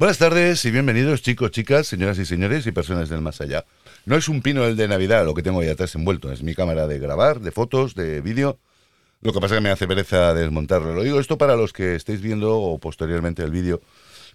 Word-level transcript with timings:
Buenas 0.00 0.16
tardes 0.16 0.64
y 0.64 0.70
bienvenidos 0.70 1.20
chicos, 1.20 1.50
chicas, 1.50 1.86
señoras 1.86 2.18
y 2.18 2.24
señores 2.24 2.66
y 2.66 2.72
personas 2.72 3.10
del 3.10 3.20
más 3.20 3.42
allá. 3.42 3.66
No 4.06 4.16
es 4.16 4.30
un 4.30 4.40
pino 4.40 4.64
el 4.64 4.74
de 4.74 4.88
Navidad 4.88 5.26
lo 5.26 5.34
que 5.34 5.42
tengo 5.42 5.60
ahí 5.60 5.68
atrás 5.68 5.94
envuelto, 5.94 6.32
es 6.32 6.42
mi 6.42 6.54
cámara 6.54 6.86
de 6.86 6.98
grabar, 6.98 7.40
de 7.40 7.50
fotos, 7.50 7.94
de 7.94 8.22
vídeo. 8.22 8.58
Lo 9.20 9.34
que 9.34 9.40
pasa 9.40 9.56
es 9.56 9.58
que 9.58 9.62
me 9.62 9.68
hace 9.68 9.86
pereza 9.86 10.32
desmontarlo. 10.32 10.94
Lo 10.94 11.02
digo 11.02 11.20
esto 11.20 11.36
para 11.36 11.54
los 11.54 11.74
que 11.74 11.96
estéis 11.96 12.22
viendo 12.22 12.58
o 12.58 12.78
posteriormente 12.78 13.42
el 13.42 13.50
vídeo 13.50 13.82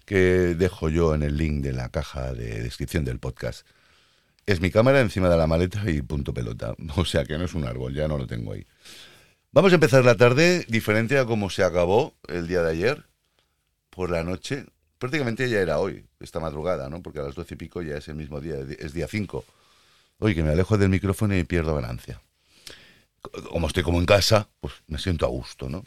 que 0.04 0.54
dejo 0.54 0.88
yo 0.88 1.16
en 1.16 1.24
el 1.24 1.36
link 1.36 1.64
de 1.64 1.72
la 1.72 1.88
caja 1.88 2.32
de 2.32 2.62
descripción 2.62 3.04
del 3.04 3.18
podcast. 3.18 3.66
Es 4.46 4.60
mi 4.60 4.70
cámara 4.70 5.00
encima 5.00 5.28
de 5.28 5.36
la 5.36 5.48
maleta 5.48 5.90
y 5.90 6.00
punto 6.00 6.32
pelota. 6.32 6.76
O 6.96 7.04
sea 7.04 7.24
que 7.24 7.38
no 7.38 7.44
es 7.44 7.54
un 7.54 7.64
árbol, 7.64 7.92
ya 7.92 8.06
no 8.06 8.18
lo 8.18 8.28
tengo 8.28 8.52
ahí. 8.52 8.64
Vamos 9.50 9.72
a 9.72 9.74
empezar 9.74 10.04
la 10.04 10.14
tarde 10.14 10.64
diferente 10.68 11.18
a 11.18 11.24
como 11.24 11.50
se 11.50 11.64
acabó 11.64 12.14
el 12.28 12.46
día 12.46 12.62
de 12.62 12.70
ayer, 12.70 13.06
por 13.90 14.12
la 14.12 14.22
noche. 14.22 14.66
Prácticamente 15.06 15.48
ya 15.48 15.60
era 15.60 15.78
hoy, 15.78 16.04
esta 16.18 16.40
madrugada, 16.40 16.90
¿no? 16.90 17.00
Porque 17.00 17.20
a 17.20 17.22
las 17.22 17.36
doce 17.36 17.54
y 17.54 17.56
pico 17.56 17.80
ya 17.80 17.96
es 17.96 18.08
el 18.08 18.16
mismo 18.16 18.40
día, 18.40 18.56
es 18.76 18.92
día 18.92 19.06
5. 19.06 19.44
Oye, 20.18 20.34
que 20.34 20.42
me 20.42 20.50
alejo 20.50 20.76
del 20.78 20.88
micrófono 20.88 21.36
y 21.36 21.44
pierdo 21.44 21.76
ganancia. 21.76 22.20
Como 23.52 23.68
estoy 23.68 23.84
como 23.84 24.00
en 24.00 24.06
casa, 24.06 24.48
pues 24.58 24.74
me 24.88 24.98
siento 24.98 25.24
a 25.24 25.28
gusto, 25.28 25.68
¿no? 25.68 25.84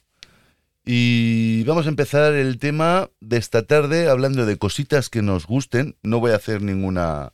Y 0.86 1.66
vamos 1.66 1.86
a 1.86 1.90
empezar 1.90 2.32
el 2.32 2.60
tema 2.60 3.10
de 3.20 3.36
esta 3.36 3.64
tarde 3.64 4.08
hablando 4.08 4.46
de 4.46 4.58
cositas 4.58 5.10
que 5.10 5.22
nos 5.22 5.48
gusten. 5.48 5.98
No 6.02 6.22
voy 6.22 6.32
a 6.32 6.38
hacer 6.38 6.62
ninguna... 6.62 7.34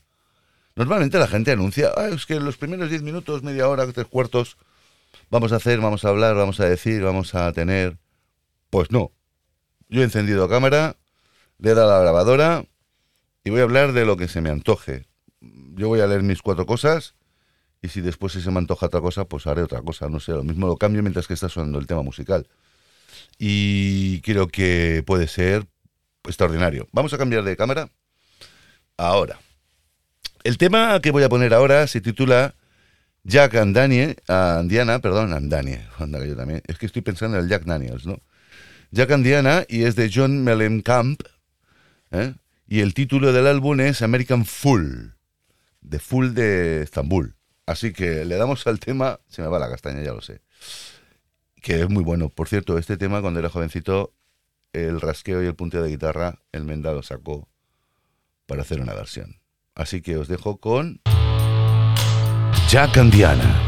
Normalmente 0.76 1.20
la 1.20 1.28
gente 1.28 1.52
anuncia, 1.52 1.92
ah, 1.96 2.08
es 2.08 2.26
que 2.26 2.40
los 2.40 2.58
primeros 2.58 2.90
10 2.90 3.04
minutos, 3.04 3.44
media 3.44 3.70
hora, 3.70 3.86
tres 3.94 4.08
cuartos, 4.08 4.58
vamos 5.30 5.52
a 5.52 5.58
hacer, 5.58 5.82
vamos 5.82 6.04
a 6.04 6.10
hablar, 6.10 6.34
vamos 6.34 6.60
a 6.60 6.66
decir, 6.66 7.04
vamos 7.04 7.36
a 7.36 7.54
tener... 7.54 8.00
Pues 8.72 8.90
no. 8.90 9.12
Yo 9.88 10.02
he 10.02 10.04
encendido 10.04 10.50
cámara, 10.50 10.96
le 11.60 11.72
he 11.72 11.74
dado 11.74 11.92
a 11.92 11.98
la 11.98 12.02
grabadora 12.02 12.66
y 13.44 13.50
voy 13.50 13.60
a 13.60 13.64
hablar 13.64 13.94
de 13.94 14.06
lo 14.06 14.18
que 14.18 14.28
se 14.28 14.42
me 14.42 14.50
antoje. 14.50 15.06
Yo 15.42 15.88
voy 15.88 16.02
a 16.02 16.08
leer 16.08 16.24
mis 16.24 16.42
cuatro 16.42 16.66
cosas 16.66 17.16
y 17.82 17.90
si 17.90 18.02
después 18.02 18.34
se 18.34 18.52
me 18.52 18.58
antoja 18.58 18.88
otra 18.88 19.02
cosa, 19.02 19.26
pues 19.26 19.46
haré 19.48 19.62
otra 19.62 19.82
cosa. 19.82 20.10
No 20.10 20.20
sé, 20.20 20.32
lo 20.32 20.44
mismo 20.44 20.68
lo 20.68 20.78
cambio 20.78 21.02
mientras 21.04 21.28
que 21.28 21.34
está 21.34 21.50
sonando 21.50 21.80
el 21.80 21.88
tema 21.88 22.02
musical. 22.02 22.48
Y 23.38 24.22
creo 24.22 24.48
que 24.48 25.04
puede 25.06 25.28
ser 25.28 25.68
extraordinario. 26.24 26.88
Vamos 26.92 27.14
a 27.14 27.18
cambiar 27.18 27.44
de 27.44 27.56
cámara. 27.56 27.90
Ahora. 28.98 29.40
El 30.44 30.58
tema 30.58 31.00
que 31.02 31.12
voy 31.12 31.24
a 31.24 31.30
poner 31.30 31.54
ahora 31.54 31.88
se 31.88 32.02
titula 32.02 32.56
Jack 33.24 33.56
and 33.56 33.76
Daniel, 33.76 34.16
Andiana, 34.28 35.00
perdón, 35.00 35.34
Andanie, 35.34 35.82
anda 35.98 36.24
yo 36.24 36.36
también. 36.36 36.62
Es 36.68 36.78
que 36.78 36.86
estoy 36.86 37.02
pensando 37.02 37.38
en 37.38 37.44
el 37.44 37.50
Jack 37.50 37.66
Daniels, 37.66 38.06
¿no? 38.06 38.20
Jack 38.92 39.12
and 39.12 39.26
Diana 39.26 39.66
y 39.68 39.84
es 39.84 39.96
de 39.96 40.12
John 40.14 40.44
Mellencamp. 40.44 41.24
¿Eh? 42.22 42.36
Y 42.68 42.80
el 42.80 42.94
título 42.94 43.32
del 43.32 43.48
álbum 43.48 43.80
es 43.80 44.02
American 44.02 44.46
Fool, 44.46 45.16
de 45.82 46.00
Full 46.00 46.34
de 46.34 46.82
Estambul. 46.82 47.36
Así 47.66 47.94
que 47.94 48.26
le 48.26 48.36
damos 48.38 48.66
al 48.68 48.80
tema, 48.80 49.20
se 49.28 49.42
me 49.42 49.48
va 49.48 49.60
la 49.60 49.70
castaña, 49.70 50.02
ya 50.02 50.14
lo 50.14 50.22
sé. 50.22 50.42
Que 51.62 51.82
es 51.82 51.90
muy 51.90 52.04
bueno. 52.04 52.30
Por 52.30 52.48
cierto, 52.48 52.78
este 52.78 52.98
tema 52.98 53.22
cuando 53.22 53.40
era 53.40 53.50
jovencito, 53.50 54.14
el 54.74 55.02
rasqueo 55.02 55.44
y 55.44 55.48
el 55.48 55.56
punteo 55.56 55.82
de 55.82 55.90
guitarra, 55.90 56.42
el 56.52 56.66
Menda 56.66 56.92
lo 56.94 57.02
sacó 57.04 57.48
para 58.46 58.62
hacer 58.62 58.82
una 58.82 58.94
versión. 58.94 59.40
Así 59.74 60.02
que 60.02 60.18
os 60.18 60.28
dejo 60.28 60.60
con 60.60 61.02
Jack 62.70 62.98
and 62.98 63.14
Diana. 63.14 63.62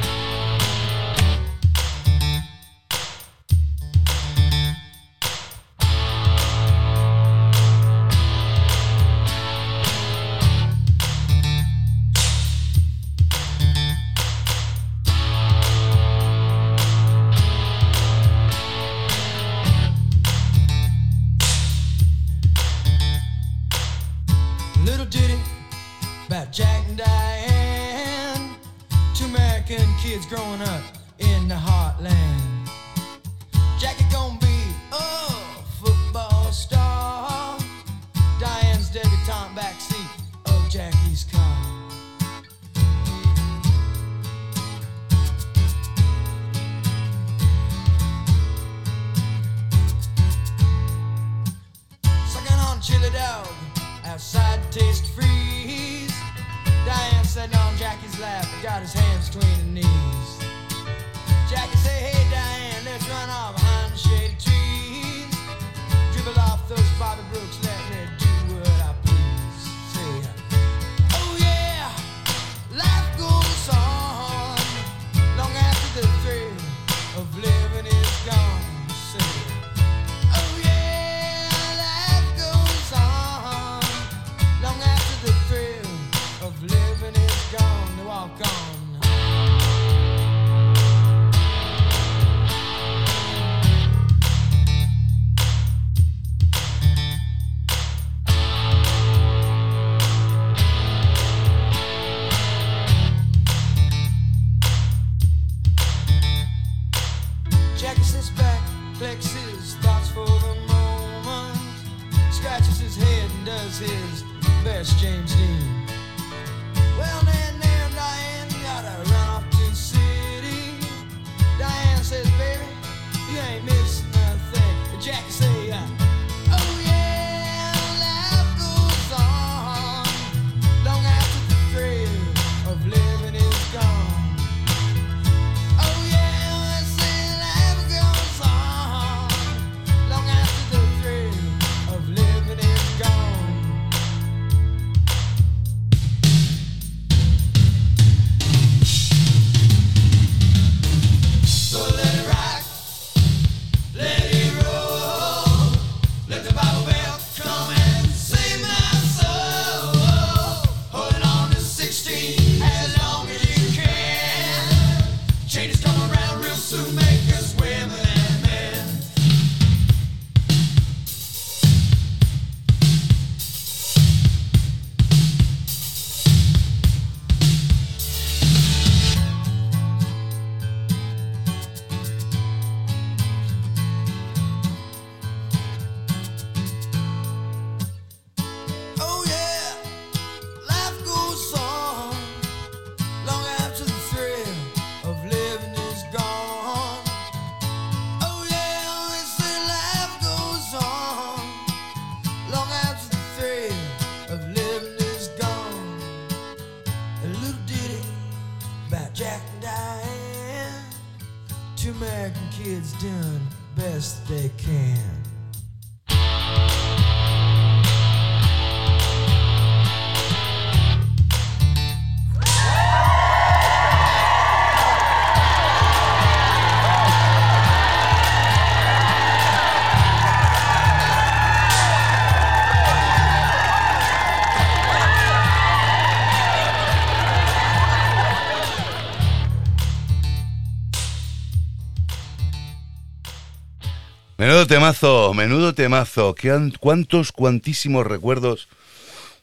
Menudo 244.68 244.80
temazo, 244.80 245.34
menudo 245.34 245.74
temazo. 245.74 246.36
¿Qué 246.36 246.52
han- 246.52 246.72
¿Cuántos, 246.72 247.32
cuantísimos 247.32 248.06
recuerdos 248.06 248.68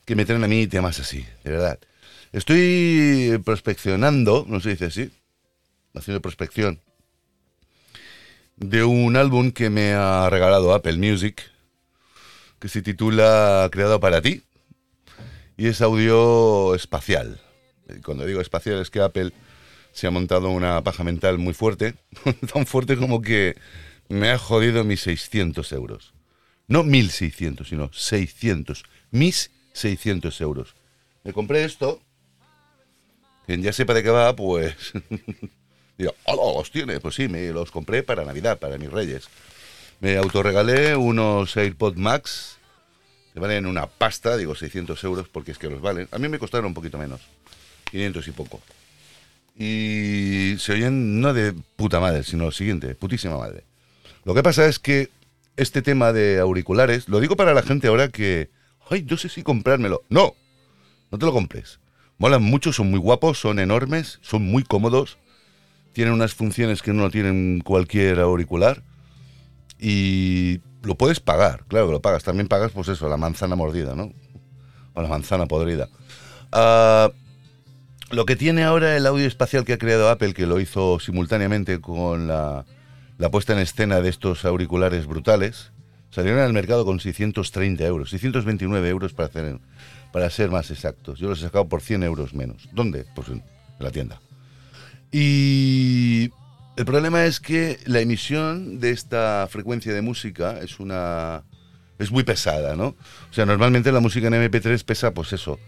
que 0.05 0.17
me 0.17 0.26
traen 0.26 0.44
a 0.44 0.49
mí 0.49 0.67
temas 0.67 1.00
así? 1.00 1.25
De 1.44 1.50
verdad. 1.50 1.79
Estoy 2.32 3.41
prospeccionando, 3.43 4.44
no 4.47 4.61
se 4.61 4.69
dice 4.71 4.85
así, 4.85 5.11
haciendo 5.94 6.21
prospección, 6.21 6.79
de 8.56 8.85
un 8.85 9.17
álbum 9.17 9.50
que 9.50 9.71
me 9.71 9.94
ha 9.94 10.29
regalado 10.29 10.75
Apple 10.75 10.99
Music, 10.99 11.41
que 12.59 12.69
se 12.69 12.82
titula 12.82 13.67
Creado 13.73 14.00
para 14.00 14.21
ti, 14.21 14.43
y 15.56 15.69
es 15.69 15.81
audio 15.81 16.75
espacial. 16.75 17.41
Cuando 18.05 18.26
digo 18.26 18.43
espacial 18.43 18.79
es 18.82 18.91
que 18.91 19.00
Apple 19.00 19.32
se 19.91 20.06
ha 20.06 20.11
montado 20.11 20.50
una 20.50 20.82
paja 20.85 21.03
mental 21.03 21.38
muy 21.38 21.55
fuerte, 21.55 21.94
tan 22.53 22.67
fuerte 22.67 22.99
como 22.99 23.23
que 23.23 23.56
me 24.08 24.30
ha 24.30 24.38
jodido 24.38 24.84
mis 24.84 25.00
600 25.02 25.72
euros. 25.72 26.14
No 26.66 26.84
1.600, 26.84 27.66
sino 27.66 27.92
600. 27.92 28.84
Mis 29.10 29.50
600 29.72 30.40
euros. 30.40 30.74
Me 31.22 31.32
compré 31.32 31.64
esto. 31.64 32.00
Quien 33.46 33.62
ya 33.62 33.72
sepa 33.72 33.94
de 33.94 34.02
qué 34.02 34.10
va, 34.10 34.34
pues... 34.34 34.74
Digo, 35.98 36.14
¡hola! 36.24 36.58
¿Los 36.58 36.70
tiene? 36.70 36.98
Pues 36.98 37.14
sí, 37.14 37.28
me 37.28 37.50
los 37.50 37.70
compré 37.70 38.02
para 38.02 38.24
Navidad, 38.24 38.58
para 38.58 38.78
mis 38.78 38.90
reyes. 38.90 39.28
Me 40.00 40.16
autorregalé 40.16 40.96
unos 40.96 41.56
AirPod 41.56 41.96
Max, 41.96 42.58
que 43.32 43.40
valen 43.40 43.66
una 43.66 43.86
pasta, 43.86 44.36
digo 44.36 44.54
600 44.54 45.02
euros, 45.04 45.28
porque 45.28 45.52
es 45.52 45.58
que 45.58 45.70
los 45.70 45.80
valen. 45.80 46.08
A 46.10 46.18
mí 46.18 46.28
me 46.28 46.38
costaron 46.38 46.66
un 46.66 46.74
poquito 46.74 46.98
menos, 46.98 47.20
500 47.90 48.26
y 48.26 48.30
poco. 48.32 48.60
Y 49.56 50.56
se 50.58 50.72
oyen 50.72 51.20
no 51.20 51.32
de 51.32 51.52
puta 51.52 52.00
madre, 52.00 52.24
sino 52.24 52.46
lo 52.46 52.52
siguiente, 52.52 52.94
putísima 52.96 53.38
madre. 53.38 53.62
Lo 54.25 54.35
que 54.35 54.43
pasa 54.43 54.67
es 54.67 54.79
que 54.79 55.11
este 55.56 55.82
tema 55.82 56.12
de 56.12 56.41
auriculares, 56.41 57.09
lo 57.09 57.21
digo 57.21 57.37
para 57.37 57.55
la 57.55 57.62
gente 57.62 57.88
ahora 57.88 58.09
que, 58.09 58.50
ay, 58.91 59.06
no 59.09 59.17
sé 59.17 59.29
si 59.29 59.43
comprármelo. 59.43 60.03
No, 60.09 60.35
no 61.11 61.19
te 61.19 61.26
lo 61.26 61.32
compres. 61.32 61.79
Molan 62.19 62.43
mucho, 62.43 62.73
son 62.73 62.91
muy 62.91 62.99
guapos, 62.99 63.38
son 63.38 63.59
enormes, 63.59 64.19
son 64.23 64.43
muy 64.43 64.62
cómodos, 64.62 65.19
tienen 65.93 66.15
unas 66.15 66.35
funciones 66.35 66.82
que 66.82 66.93
no 66.93 67.11
tienen 67.11 67.61
cualquier 67.61 68.21
auricular 68.21 68.82
y 69.79 70.61
lo 70.82 70.97
puedes 70.97 71.21
pagar, 71.21 71.65
claro 71.69 71.87
que 71.87 71.93
lo 71.93 72.03
pagas. 72.03 72.25
También 72.25 72.49
pagas, 72.49 72.73
pues 72.73 72.88
eso, 72.88 73.09
la 73.09 73.17
manzana 73.17 73.56
mordida, 73.56 73.94
¿no? 73.94 74.12
O 74.94 75.03
la 75.03 75.09
manzana 75.09 75.47
podrida. 75.47 75.88
Ah, 76.53 77.11
lo 78.11 78.26
que 78.26 78.37
tiene 78.37 78.65
ahora 78.65 78.97
el 78.97 79.06
audio 79.06 79.26
espacial 79.26 79.65
que 79.65 79.73
ha 79.73 79.79
creado 79.79 80.09
Apple, 80.09 80.35
que 80.35 80.47
lo 80.47 80.61
hizo 80.61 81.00
simultáneamente 81.00 81.81
con 81.81 82.29
la, 82.29 82.65
la 83.19 83.31
puesta 83.31 83.52
en 83.52 83.61
escena 83.61 84.00
de 84.00 84.08
estos 84.08 84.44
auriculares 84.44 85.06
brutales, 85.06 85.72
salieron 86.11 86.40
al 86.40 86.52
mercado 86.52 86.84
con 86.84 87.00
630 87.00 87.84
euros, 87.84 88.11
629 88.11 88.88
euros 88.88 89.14
para, 89.14 90.31
ser 90.31 90.50
más 90.50 90.70
exactos. 90.70 91.19
Yo 91.19 91.28
los 91.28 91.40
he 91.40 91.43
sacado 91.43 91.69
por 91.69 91.81
100 91.81 92.02
euros 92.05 92.34
menos. 92.34 92.69
¿Dónde? 92.72 93.05
Pues 93.14 93.28
en 93.28 93.43
la 93.78 93.90
tienda. 93.90 94.20
Y 95.11 96.31
el 96.76 96.84
problema 96.84 97.25
es 97.25 97.40
que 97.40 97.78
la 97.87 98.00
emisión 98.00 98.81
de 98.81 98.90
esta 98.90 99.46
frecuencia 99.50 99.93
de 99.93 100.02
música 100.02 100.58
es 100.61 100.81
una 100.81 101.44
es 101.99 102.11
muy 102.11 102.25
pesada, 102.25 102.75
¿no? 102.75 102.88
O 102.88 103.32
sea, 103.32 103.46
normalmente 103.46 103.93
la 103.93 104.00
música 104.00 104.26
en 104.26 104.34
MP3 104.34 104.84
pesa, 104.84 105.14
pues 105.14 105.32
eso, 105.32 105.61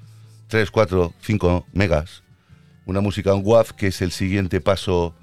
3, 0.48 0.70
4, 0.70 1.14
5 1.20 1.66
megas. 1.72 2.22
Una 2.84 3.00
música 3.00 3.32
en 3.32 3.42
WAV, 3.44 3.74
que 3.76 3.88
es 3.88 4.02
el 4.02 4.12
siguiente 4.12 4.60
paso 4.60 5.14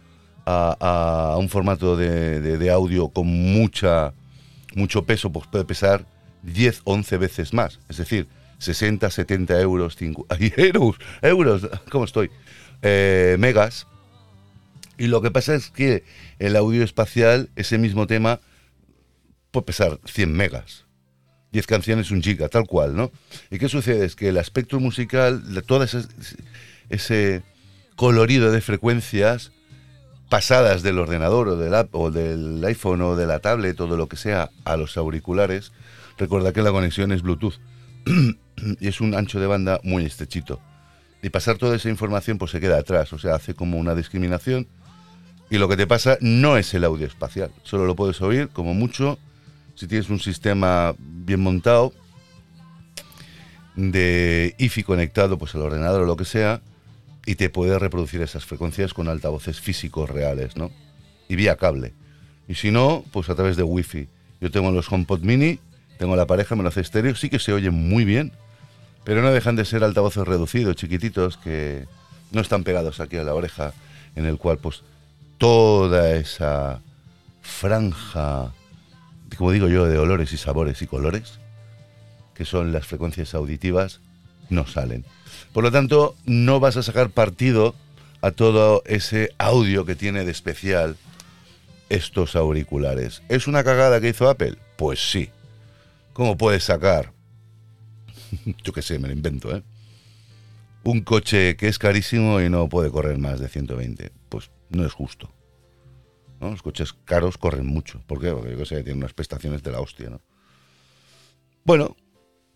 a, 0.45 1.33
a 1.33 1.37
un 1.37 1.49
formato 1.49 1.95
de, 1.97 2.39
de- 2.41 2.57
de 2.57 2.69
audio 2.71 3.09
con 3.09 3.27
mucha 3.27 4.13
mucho 4.75 5.03
peso, 5.05 5.31
pues 5.31 5.45
puede 5.47 5.65
pesar 5.65 6.05
10, 6.41 6.81
11 6.85 7.17
veces 7.17 7.53
más. 7.53 7.79
Es 7.89 7.97
decir, 7.97 8.27
60, 8.57 9.09
70 9.09 9.59
euros, 9.61 9.95
5, 9.97 10.25
ay, 10.29 10.51
euros, 10.57 10.95
euros, 11.21 11.69
¿cómo 11.91 12.05
estoy? 12.05 12.31
Eh, 12.81 13.35
megas. 13.39 13.85
Y 14.97 15.07
lo 15.07 15.21
que 15.21 15.31
pasa 15.31 15.53
es 15.55 15.69
que 15.69 16.03
el 16.39 16.55
audio 16.55 16.83
espacial, 16.83 17.49
ese 17.55 17.77
mismo 17.77 18.07
tema, 18.07 18.39
puede 19.51 19.65
pesar 19.65 19.99
100 20.05 20.33
megas. 20.33 20.85
10 21.51 21.67
canciones, 21.67 22.09
un 22.09 22.23
giga, 22.23 22.49
tal 22.49 22.65
cual, 22.65 22.95
¿no? 22.95 23.11
¿Y 23.51 23.59
qué 23.59 23.69
sucede? 23.69 24.05
Es 24.05 24.15
que 24.15 24.29
el 24.29 24.39
aspecto 24.39 24.79
musical, 24.79 25.43
todo 25.67 25.83
ese, 25.83 25.99
ese 26.89 27.43
colorido 27.95 28.51
de 28.51 28.59
frecuencias 28.61 29.51
pasadas 30.33 30.81
del 30.81 30.97
ordenador 30.97 31.47
o 31.47 31.57
del, 31.57 31.87
o 31.91 32.09
del 32.09 32.65
iPhone 32.65 33.03
o 33.03 33.15
de 33.15 33.27
la 33.27 33.37
tablet 33.37 33.79
o 33.79 33.85
de 33.85 33.95
lo 33.95 34.07
que 34.07 34.17
sea 34.17 34.49
a 34.65 34.77
los 34.77 34.97
auriculares, 34.97 35.71
recuerda 36.17 36.51
que 36.51 36.63
la 36.63 36.71
conexión 36.71 37.11
es 37.11 37.21
Bluetooth. 37.21 37.59
Y 38.79 38.87
es 38.87 38.99
un 38.99 39.13
ancho 39.13 39.39
de 39.39 39.45
banda 39.45 39.79
muy 39.83 40.05
estrechito. 40.05 40.59
Y 41.21 41.29
pasar 41.29 41.59
toda 41.59 41.75
esa 41.75 41.87
información 41.87 42.39
pues 42.39 42.49
se 42.49 42.59
queda 42.59 42.79
atrás, 42.79 43.13
o 43.13 43.19
sea, 43.19 43.35
hace 43.35 43.53
como 43.53 43.77
una 43.77 43.93
discriminación. 43.93 44.65
Y 45.51 45.59
lo 45.59 45.67
que 45.67 45.77
te 45.77 45.85
pasa 45.85 46.17
no 46.19 46.57
es 46.57 46.73
el 46.73 46.83
audio 46.83 47.05
espacial, 47.05 47.51
solo 47.61 47.85
lo 47.85 47.95
puedes 47.95 48.19
oír 48.23 48.49
como 48.49 48.73
mucho 48.73 49.19
si 49.75 49.85
tienes 49.85 50.09
un 50.09 50.19
sistema 50.19 50.95
bien 50.97 51.41
montado 51.41 51.93
de 53.75 54.55
IFI 54.57 54.81
conectado 54.81 55.37
pues 55.37 55.53
al 55.53 55.61
ordenador 55.61 56.01
o 56.01 56.05
lo 56.05 56.17
que 56.17 56.25
sea 56.25 56.59
y 57.25 57.35
te 57.35 57.49
puede 57.49 57.79
reproducir 57.79 58.21
esas 58.21 58.45
frecuencias 58.45 58.93
con 58.93 59.07
altavoces 59.07 59.59
físicos 59.59 60.09
reales, 60.09 60.57
¿no? 60.57 60.71
Y 61.29 61.35
vía 61.35 61.55
cable. 61.55 61.93
Y 62.47 62.55
si 62.55 62.71
no, 62.71 63.05
pues 63.11 63.29
a 63.29 63.35
través 63.35 63.55
de 63.55 63.63
Wi-Fi. 63.63 64.09
Yo 64.41 64.51
tengo 64.51 64.71
los 64.71 64.91
HomePod 64.91 65.21
Mini, 65.21 65.59
tengo 65.97 66.15
la 66.15 66.27
pareja, 66.27 66.55
me 66.55 66.63
lo 66.63 66.69
hace 66.69 66.81
estéreo, 66.81 67.15
sí 67.15 67.29
que 67.29 67.39
se 67.39 67.53
oye 67.53 67.69
muy 67.69 68.03
bien, 68.03 68.33
pero 69.05 69.21
no 69.21 69.31
dejan 69.31 69.55
de 69.55 69.63
ser 69.63 69.83
altavoces 69.83 70.27
reducidos, 70.27 70.75
chiquititos, 70.75 71.37
que 71.37 71.85
no 72.31 72.41
están 72.41 72.63
pegados 72.63 72.99
aquí 72.99 73.15
a 73.17 73.23
la 73.23 73.33
oreja, 73.33 73.73
en 74.15 74.25
el 74.25 74.37
cual 74.37 74.57
pues 74.57 74.83
toda 75.37 76.11
esa 76.15 76.81
franja, 77.41 78.51
como 79.37 79.51
digo 79.51 79.67
yo, 79.67 79.85
de 79.85 79.97
olores 79.97 80.33
y 80.33 80.37
sabores 80.37 80.81
y 80.81 80.87
colores, 80.87 81.39
que 82.33 82.45
son 82.45 82.73
las 82.73 82.85
frecuencias 82.85 83.33
auditivas, 83.33 84.01
no 84.49 84.67
salen. 84.67 85.05
Por 85.53 85.63
lo 85.63 85.71
tanto, 85.71 86.15
no 86.25 86.59
vas 86.59 86.77
a 86.77 86.83
sacar 86.83 87.11
partido 87.11 87.75
a 88.21 88.31
todo 88.31 88.81
ese 88.85 89.29
audio 89.37 89.85
que 89.85 89.95
tiene 89.95 90.25
de 90.25 90.31
especial 90.31 90.97
estos 91.89 92.35
auriculares. 92.35 93.21
¿Es 93.29 93.47
una 93.47 93.63
cagada 93.63 94.01
que 94.01 94.09
hizo 94.09 94.29
Apple? 94.29 94.57
Pues 94.77 95.11
sí. 95.11 95.29
¿Cómo 96.13 96.37
puedes 96.37 96.63
sacar? 96.63 97.13
Yo 98.63 98.73
qué 98.73 98.81
sé, 98.81 98.97
me 98.97 99.07
lo 99.07 99.13
invento, 99.13 99.55
¿eh? 99.55 99.63
Un 100.83 101.01
coche 101.01 101.55
que 101.55 101.67
es 101.67 101.79
carísimo 101.79 102.41
y 102.41 102.49
no 102.49 102.67
puede 102.67 102.89
correr 102.89 103.17
más 103.17 103.39
de 103.39 103.47
120. 103.47 104.11
Pues 104.29 104.49
no 104.69 104.85
es 104.85 104.91
justo. 104.91 105.31
Los 106.39 106.61
coches 106.61 106.93
caros 107.05 107.37
corren 107.37 107.67
mucho. 107.67 108.01
¿Por 108.05 108.19
qué? 108.19 108.31
Porque 108.31 108.51
yo 108.51 108.57
qué 108.57 108.65
sé, 108.65 108.83
tienen 108.83 108.97
unas 108.97 109.13
prestaciones 109.13 109.63
de 109.63 109.71
la 109.71 109.79
hostia, 109.79 110.09
¿no? 110.09 110.21
Bueno, 111.63 111.95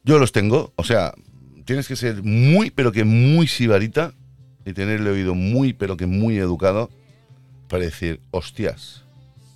yo 0.03 0.19
los 0.19 0.33
tengo. 0.33 0.73
O 0.75 0.83
sea, 0.83 1.13
tienes 1.67 1.87
que 1.87 1.97
ser 1.97 2.23
muy, 2.23 2.71
pero 2.71 2.93
que 2.93 3.03
muy 3.03 3.47
sibarita 3.47 4.13
y 4.65 4.71
tener 4.71 5.01
el 5.01 5.07
oído 5.07 5.35
muy, 5.35 5.73
pero 5.73 5.97
que 5.97 6.07
muy 6.07 6.37
educado 6.37 6.89
para 7.67 7.83
decir, 7.83 8.21
hostias, 8.31 9.03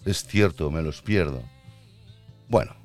es 0.05 0.25
cierto, 0.25 0.69
me 0.69 0.81
los 0.81 1.01
pierdo. 1.01 1.41
Bueno, 2.49 2.75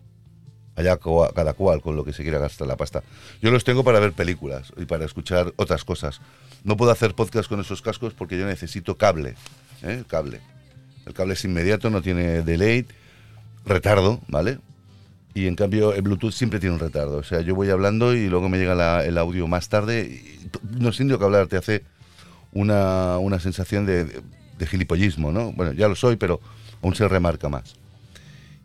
allá 0.76 0.98
cada 1.34 1.54
cual 1.54 1.82
con 1.82 1.96
lo 1.96 2.04
que 2.04 2.12
se 2.12 2.22
quiera 2.22 2.38
gastar 2.38 2.68
la 2.68 2.76
pasta. 2.76 3.02
Yo 3.42 3.50
los 3.50 3.64
tengo 3.64 3.82
para 3.82 3.98
ver 3.98 4.12
películas 4.12 4.72
y 4.76 4.84
para 4.84 5.04
escuchar 5.04 5.52
otras 5.56 5.82
cosas. 5.82 6.20
No 6.62 6.76
puedo 6.76 6.92
hacer 6.92 7.14
podcast 7.14 7.48
con 7.48 7.60
esos 7.60 7.82
cascos 7.82 8.14
porque 8.14 8.38
yo 8.38 8.46
necesito 8.46 8.96
cable. 8.96 9.34
¿eh? 9.82 10.04
Cable. 10.06 10.40
El 11.04 11.14
cable 11.14 11.34
es 11.34 11.44
inmediato, 11.44 11.90
no 11.90 12.00
tiene 12.00 12.42
delay, 12.42 12.86
retardo, 13.64 14.20
¿vale? 14.28 14.58
Y 15.36 15.46
en 15.48 15.54
cambio 15.54 15.92
el 15.92 16.00
Bluetooth 16.00 16.32
siempre 16.32 16.58
tiene 16.58 16.74
un 16.76 16.80
retardo. 16.80 17.18
O 17.18 17.22
sea, 17.22 17.42
yo 17.42 17.54
voy 17.54 17.68
hablando 17.68 18.14
y 18.14 18.26
luego 18.28 18.48
me 18.48 18.56
llega 18.56 18.74
la- 18.74 19.04
el 19.04 19.18
audio 19.18 19.46
más 19.46 19.68
tarde. 19.68 20.00
Y 20.00 20.48
no 20.80 20.90
indio 20.98 21.18
que 21.18 21.24
hablar, 21.26 21.46
te 21.46 21.58
hace 21.58 21.84
una, 22.52 23.18
una 23.18 23.38
sensación 23.38 23.84
de, 23.84 24.04
de- 24.04 24.22
de 24.58 24.66
gilipollismo, 24.66 25.32
¿no? 25.32 25.52
Bueno, 25.52 25.72
ya 25.74 25.88
lo 25.88 25.94
soy, 25.94 26.16
pero 26.16 26.40
aún 26.82 26.94
se 26.94 27.06
remarca 27.06 27.50
más. 27.50 27.74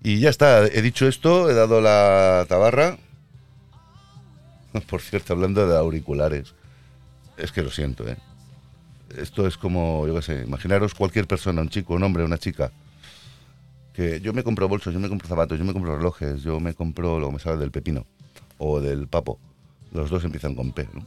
Y 0.01 0.21
ya 0.21 0.29
está, 0.29 0.65
he 0.65 0.81
dicho 0.81 1.09
esto, 1.09 1.49
he 1.49 1.53
dado 1.53 1.81
la 1.81 2.45
tabarra. 2.47 2.97
Por 4.89 5.01
cierto, 5.01 5.33
hablando 5.33 5.67
de 5.67 5.77
auriculares, 5.77 6.53
es 7.37 7.51
que 7.51 7.63
lo 7.63 7.69
siento, 7.69 8.07
¿eh? 8.07 8.15
Esto 9.17 9.45
es 9.45 9.57
como, 9.57 10.07
yo 10.07 10.15
qué 10.15 10.21
sé, 10.21 10.43
imaginaros 10.47 10.93
cualquier 10.95 11.27
persona, 11.27 11.59
un 11.61 11.67
chico, 11.67 11.93
un 11.95 12.03
hombre, 12.03 12.23
una 12.23 12.37
chica, 12.37 12.71
que 13.93 14.21
yo 14.21 14.33
me 14.33 14.43
compro 14.43 14.67
bolsos, 14.67 14.93
yo 14.93 14.99
me 14.99 15.09
compro 15.09 15.27
zapatos, 15.27 15.57
yo 15.57 15.65
me 15.65 15.73
compro 15.73 15.97
relojes, 15.97 16.43
yo 16.43 16.59
me 16.59 16.73
compro 16.73 17.19
lo 17.19 17.27
que 17.27 17.33
me 17.33 17.39
sale 17.39 17.57
del 17.57 17.71
pepino 17.71 18.05
o 18.57 18.79
del 18.79 19.07
papo. 19.07 19.39
Los 19.91 20.09
dos 20.09 20.23
empiezan 20.23 20.55
con 20.55 20.71
P, 20.71 20.87
¿no? 20.93 21.05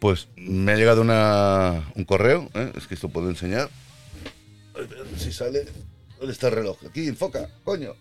Pues 0.00 0.28
me 0.36 0.72
ha 0.72 0.76
llegado 0.76 1.02
una, 1.02 1.84
un 1.94 2.04
correo, 2.04 2.48
¿eh? 2.54 2.72
es 2.76 2.86
que 2.86 2.94
esto 2.94 3.08
puedo 3.08 3.28
enseñar. 3.28 3.68
Si 5.16 5.32
sale. 5.32 5.66
¿Dónde 6.18 6.32
está 6.32 6.48
el 6.48 6.54
reloj? 6.54 6.78
Aquí, 6.88 7.08
enfoca, 7.08 7.48
coño. 7.64 7.94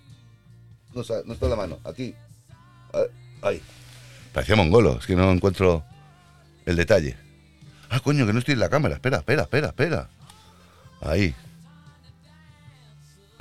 No, 0.93 1.01
no 1.25 1.34
está 1.34 1.48
la 1.48 1.55
mano, 1.55 1.79
aquí. 1.84 2.15
Ahí. 3.41 3.62
Parecía 4.34 4.55
mongolo, 4.55 4.98
es 5.00 5.05
que 5.05 5.15
no 5.15 5.31
encuentro 5.31 5.84
el 6.65 6.75
detalle. 6.75 7.17
Ah, 7.89 8.00
coño, 8.00 8.25
que 8.25 8.34
no 8.34 8.39
estoy 8.39 8.53
en 8.53 8.60
la 8.60 8.69
cámara. 8.69 8.96
Espera, 8.96 9.17
espera, 9.17 9.43
espera, 9.43 9.67
espera. 9.67 10.10
Ahí. 11.01 11.34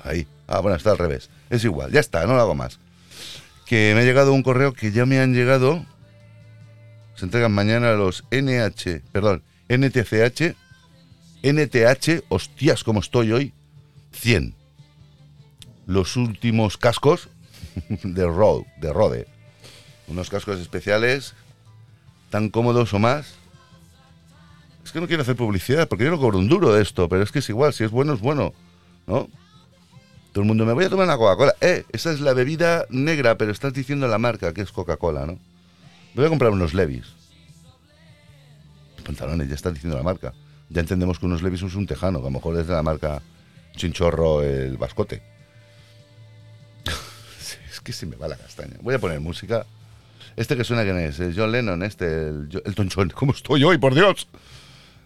Ahí. 0.06 0.26
Ah, 0.46 0.60
bueno, 0.60 0.76
está 0.76 0.92
al 0.92 0.98
revés. 0.98 1.30
Es 1.50 1.64
igual, 1.64 1.90
ya 1.92 2.00
está, 2.00 2.26
no 2.26 2.34
lo 2.34 2.40
hago 2.40 2.54
más. 2.54 2.78
Que 3.66 3.92
me 3.94 4.02
ha 4.02 4.04
llegado 4.04 4.32
un 4.32 4.42
correo 4.42 4.72
que 4.72 4.92
ya 4.92 5.06
me 5.06 5.18
han 5.18 5.34
llegado. 5.34 5.84
Se 7.16 7.25
entregan 7.25 7.52
mañana 7.52 7.92
los 7.92 8.25
NH, 8.30 9.02
perdón, 9.10 9.42
NTCH, 9.68 10.54
NTH, 11.42 12.25
hostias, 12.28 12.84
como 12.84 13.00
estoy 13.00 13.32
hoy, 13.32 13.52
100. 14.12 14.54
Los 15.86 16.16
últimos 16.16 16.76
cascos 16.76 17.28
de 17.88 18.26
Rode, 18.26 18.66
de 18.80 18.92
Rode. 18.92 19.26
Unos 20.08 20.30
cascos 20.30 20.60
especiales, 20.60 21.34
tan 22.30 22.50
cómodos 22.50 22.92
o 22.94 22.98
más. 22.98 23.34
Es 24.84 24.92
que 24.92 25.00
no 25.00 25.08
quiero 25.08 25.22
hacer 25.22 25.34
publicidad, 25.34 25.88
porque 25.88 26.04
yo 26.04 26.10
no 26.10 26.18
cobro 26.18 26.38
un 26.38 26.48
duro 26.48 26.72
de 26.72 26.82
esto, 26.82 27.08
pero 27.08 27.22
es 27.22 27.32
que 27.32 27.40
es 27.40 27.48
igual, 27.48 27.72
si 27.72 27.82
es 27.82 27.90
bueno, 27.90 28.12
es 28.12 28.20
bueno, 28.20 28.52
¿no? 29.06 29.28
Todo 30.36 30.42
el 30.42 30.48
mundo, 30.48 30.66
me 30.66 30.74
voy 30.74 30.84
a 30.84 30.90
tomar 30.90 31.06
una 31.06 31.16
Coca-Cola. 31.16 31.54
Eh, 31.62 31.86
esa 31.92 32.12
es 32.12 32.20
la 32.20 32.34
bebida 32.34 32.84
negra, 32.90 33.38
pero 33.38 33.52
estás 33.52 33.72
diciendo 33.72 34.06
la 34.06 34.18
marca, 34.18 34.52
que 34.52 34.60
es 34.60 34.70
Coca-Cola, 34.70 35.24
¿no? 35.24 35.38
Voy 36.14 36.26
a 36.26 36.28
comprar 36.28 36.50
unos 36.50 36.74
Levis. 36.74 37.06
Pantalones, 39.02 39.48
ya 39.48 39.54
estás 39.54 39.72
diciendo 39.72 39.96
la 39.96 40.02
marca. 40.02 40.34
Ya 40.68 40.82
entendemos 40.82 41.18
que 41.18 41.24
unos 41.24 41.40
Levis 41.40 41.62
es 41.62 41.74
un 41.74 41.86
tejano, 41.86 42.18
que 42.20 42.26
a 42.26 42.28
lo 42.28 42.32
mejor 42.32 42.58
es 42.58 42.66
de 42.66 42.74
la 42.74 42.82
marca 42.82 43.22
Chinchorro 43.76 44.42
el 44.42 44.76
Bascote. 44.76 45.22
Es 47.70 47.80
que 47.80 47.94
se 47.94 48.04
me 48.04 48.16
va 48.16 48.28
la 48.28 48.36
castaña. 48.36 48.76
Voy 48.82 48.94
a 48.94 48.98
poner 48.98 49.20
música. 49.20 49.64
Este 50.36 50.54
que 50.54 50.64
suena, 50.64 50.82
¿quién 50.82 50.98
es? 50.98 51.18
El 51.18 51.34
John 51.34 51.50
Lennon, 51.50 51.82
este, 51.82 52.28
el, 52.28 52.62
Elton 52.66 52.90
John. 52.94 53.08
¿Cómo 53.08 53.32
estoy 53.32 53.64
hoy, 53.64 53.78
por 53.78 53.94
Dios? 53.94 54.28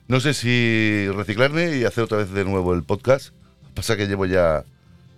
No 0.09 0.19
sé 0.19 0.35
si 0.35 1.07
reciclarme 1.15 1.77
y 1.77 1.85
hacer 1.85 2.03
otra 2.03 2.19
vez 2.19 2.33
de 2.33 2.45
nuevo 2.45 2.75
el 2.75 2.83
podcast. 2.83 3.33
Pasa 3.77 3.97
que 3.97 4.09
llevo 4.09 4.27
ya 4.27 4.65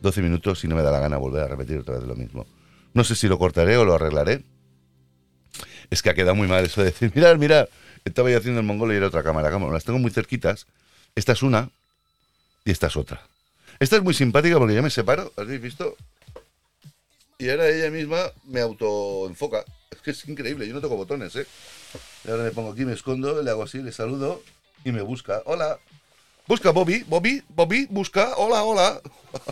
12 0.02 0.20
minutos 0.20 0.62
y 0.64 0.68
no 0.68 0.76
me 0.76 0.82
da 0.82 0.90
la 0.90 1.00
gana 1.00 1.16
volver 1.16 1.44
a 1.44 1.48
repetir 1.48 1.78
otra 1.78 1.98
vez 1.98 2.04
lo 2.06 2.14
mismo. 2.14 2.46
No 2.92 3.04
sé 3.04 3.14
si 3.14 3.28
lo 3.28 3.38
cortaré 3.38 3.76
o 3.76 3.84
lo 3.84 3.94
arreglaré. 3.94 4.44
Es 5.90 6.02
que 6.02 6.10
ha 6.10 6.14
quedado 6.14 6.34
muy 6.34 6.48
mal 6.48 6.64
eso 6.64 6.82
de 6.82 6.88
decir, 6.88 7.12
mirad, 7.14 7.36
mirad, 7.36 7.68
estaba 8.04 8.30
yo 8.30 8.38
haciendo 8.38 8.60
el 8.60 8.66
mongolo 8.66 8.92
y 8.92 8.96
era 8.96 9.06
otra 9.06 9.22
cámara. 9.22 9.50
Cámara, 9.50 9.72
Las 9.72 9.84
tengo 9.84 9.98
muy 9.98 10.10
cerquitas. 10.10 10.66
Esta 11.14 11.32
es 11.32 11.42
una 11.42 11.70
y 12.64 12.70
esta 12.70 12.88
es 12.88 12.96
otra. 12.96 13.22
Esta 13.78 13.96
es 13.96 14.02
muy 14.02 14.14
simpática 14.14 14.58
porque 14.58 14.74
ya 14.74 14.82
me 14.82 14.90
separo, 14.90 15.32
¿habéis 15.36 15.60
visto? 15.60 15.96
Y 17.38 17.50
ahora 17.50 17.68
ella 17.68 17.90
misma 17.90 18.18
me 18.44 18.60
autoenfoca. 18.60 19.64
Es 19.90 19.98
que 19.98 20.12
es 20.12 20.28
increíble, 20.28 20.66
yo 20.66 20.74
no 20.74 20.80
toco 20.80 20.96
botones, 20.96 21.34
¿eh? 21.36 21.46
Y 22.24 22.30
ahora 22.30 22.44
me 22.44 22.50
pongo 22.52 22.72
aquí, 22.72 22.84
me 22.84 22.92
escondo, 22.92 23.42
le 23.42 23.50
hago 23.50 23.62
así, 23.64 23.82
le 23.82 23.92
saludo 23.92 24.42
y 24.84 24.92
me 24.92 25.02
busca. 25.02 25.42
Hola. 25.46 25.78
Busca 26.46 26.70
Bobby, 26.70 27.04
Bobby, 27.06 27.42
Bobby, 27.48 27.86
busca. 27.88 28.34
Hola, 28.36 28.64
hola. 28.64 29.00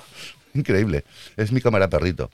Increíble. 0.55 1.05
Es 1.37 1.53
mi 1.53 1.61
cámara 1.61 1.89
perrito. 1.89 2.31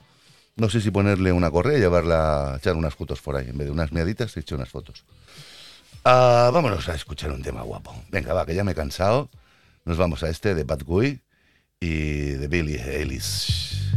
No 0.55 0.69
sé 0.69 0.81
si 0.81 0.89
ponerle 0.89 1.31
una 1.31 1.51
correa 1.51 1.77
y 1.77 1.81
llevarla 1.81 2.53
a 2.53 2.57
echar 2.57 2.75
unas 2.75 2.95
fotos 2.95 3.21
por 3.21 3.35
ahí. 3.35 3.47
En 3.49 3.57
vez 3.57 3.67
de 3.67 3.71
unas 3.71 3.91
miaditas, 3.91 4.35
he 4.35 4.39
hecho 4.39 4.55
unas 4.55 4.69
fotos. 4.69 5.05
Ah, 6.03 6.49
vámonos 6.51 6.89
a 6.89 6.95
escuchar 6.95 7.31
un 7.31 7.43
tema 7.43 7.61
guapo. 7.61 7.95
Venga, 8.09 8.33
va, 8.33 8.45
que 8.45 8.55
ya 8.55 8.63
me 8.63 8.71
he 8.71 8.75
cansado. 8.75 9.29
Nos 9.85 9.97
vamos 9.97 10.23
a 10.23 10.29
este 10.29 10.55
de 10.55 10.63
Bad 10.63 10.83
Guy 10.83 11.21
y 11.79 12.31
de 12.31 12.47
Billy 12.47 12.75
Ellis. 12.75 13.91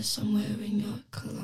somewhere 0.00 0.44
in 0.64 0.80
your 0.80 0.98
cologne. 1.10 1.41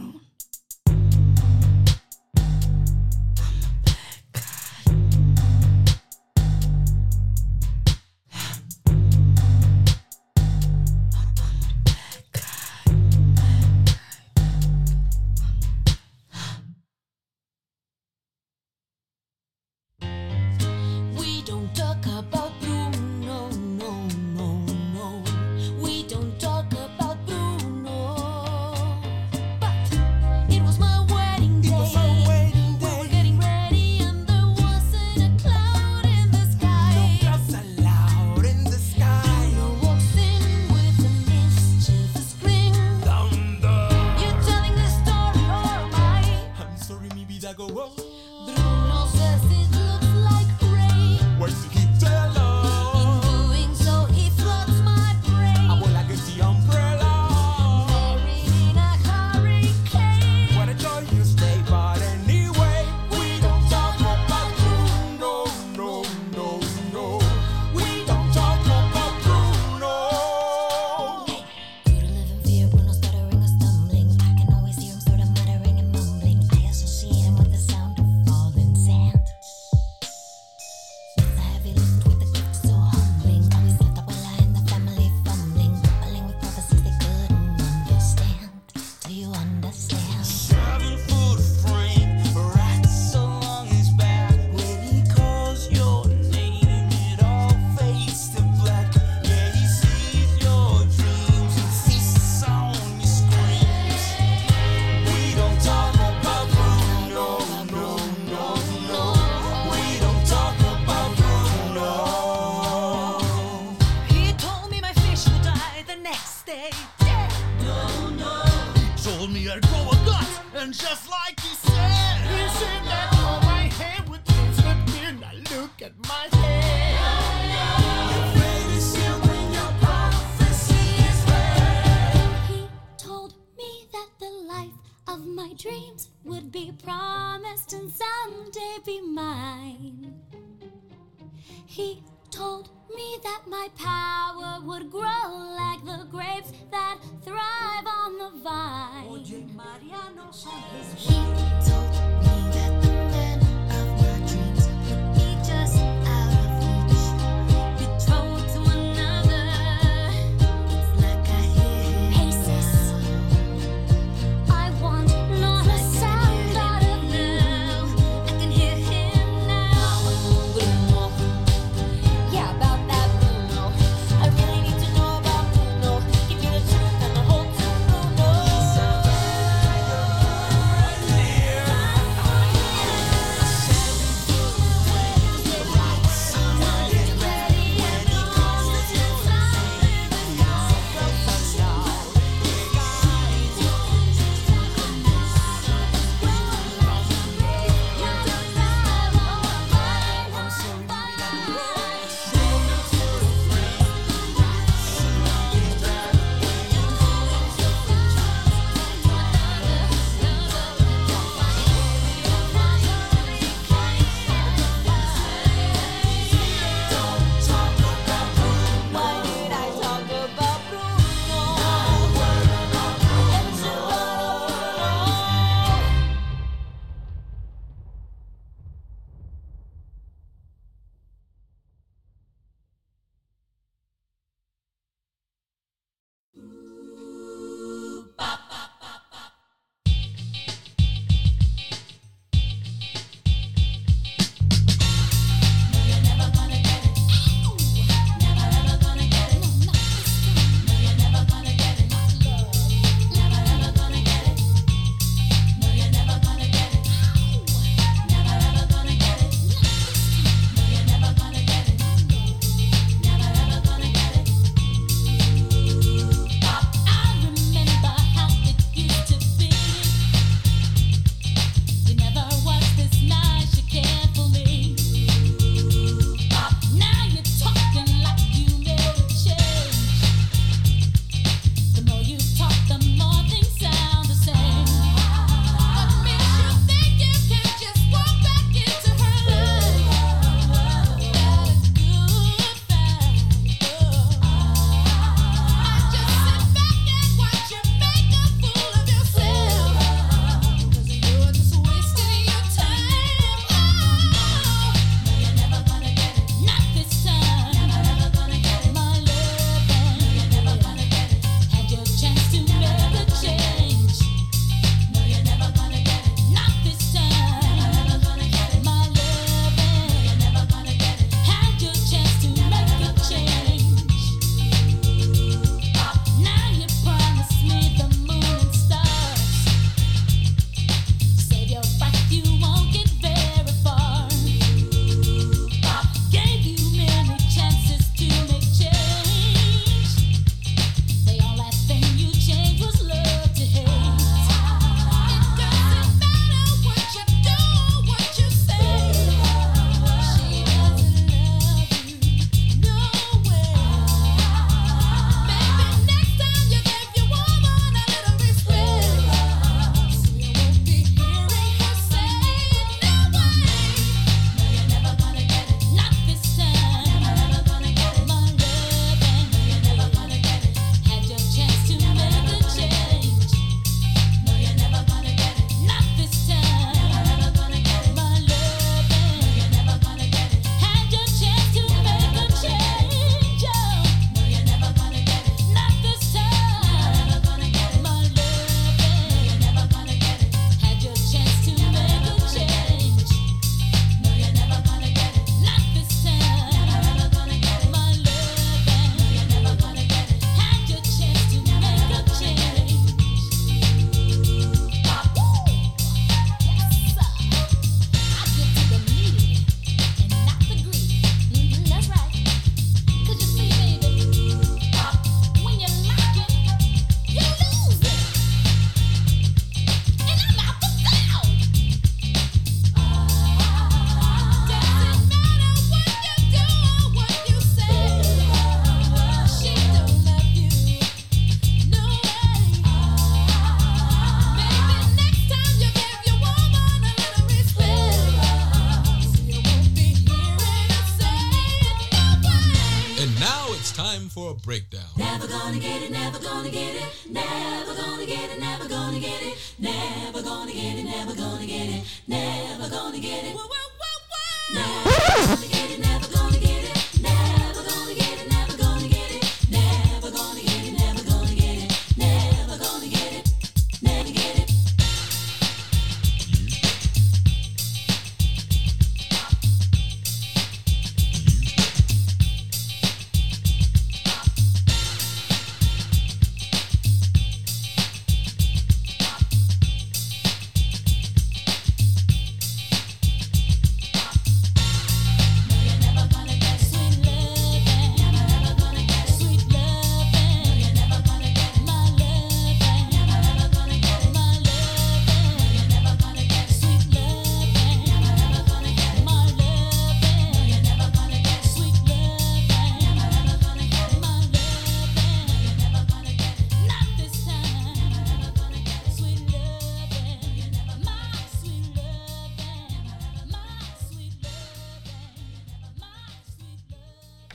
told 142.39 142.71
me 142.95 143.17
that 143.25 143.43
my 143.49 143.69
power 143.77 144.61
would 144.65 144.89
grow 144.93 145.27
like 145.59 145.85
the 145.85 146.07
grapes 146.09 146.53
that 146.71 146.97
thrive 147.25 147.85
on 147.85 148.17
the 148.17 148.31
vine. 148.45 149.07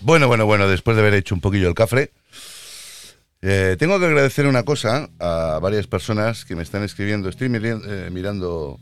Bueno, 0.06 0.28
bueno, 0.28 0.46
bueno, 0.46 0.68
después 0.68 0.98
de 0.98 1.02
haber 1.02 1.14
hecho 1.14 1.34
un 1.34 1.40
poquillo 1.40 1.70
el 1.70 1.76
cafre, 1.76 2.12
eh, 3.42 3.78
tengo 3.80 3.98
que 4.00 4.06
agradecer 4.06 4.48
una 4.48 4.64
cosa 4.64 5.10
a 5.18 5.60
varias 5.62 5.88
personas 5.88 6.44
que 6.44 6.58
me 6.58 6.64
están 6.64 6.84
escribiendo. 6.84 7.30
Estoy 7.30 7.48
eh, 7.50 8.10
mirando 8.12 8.82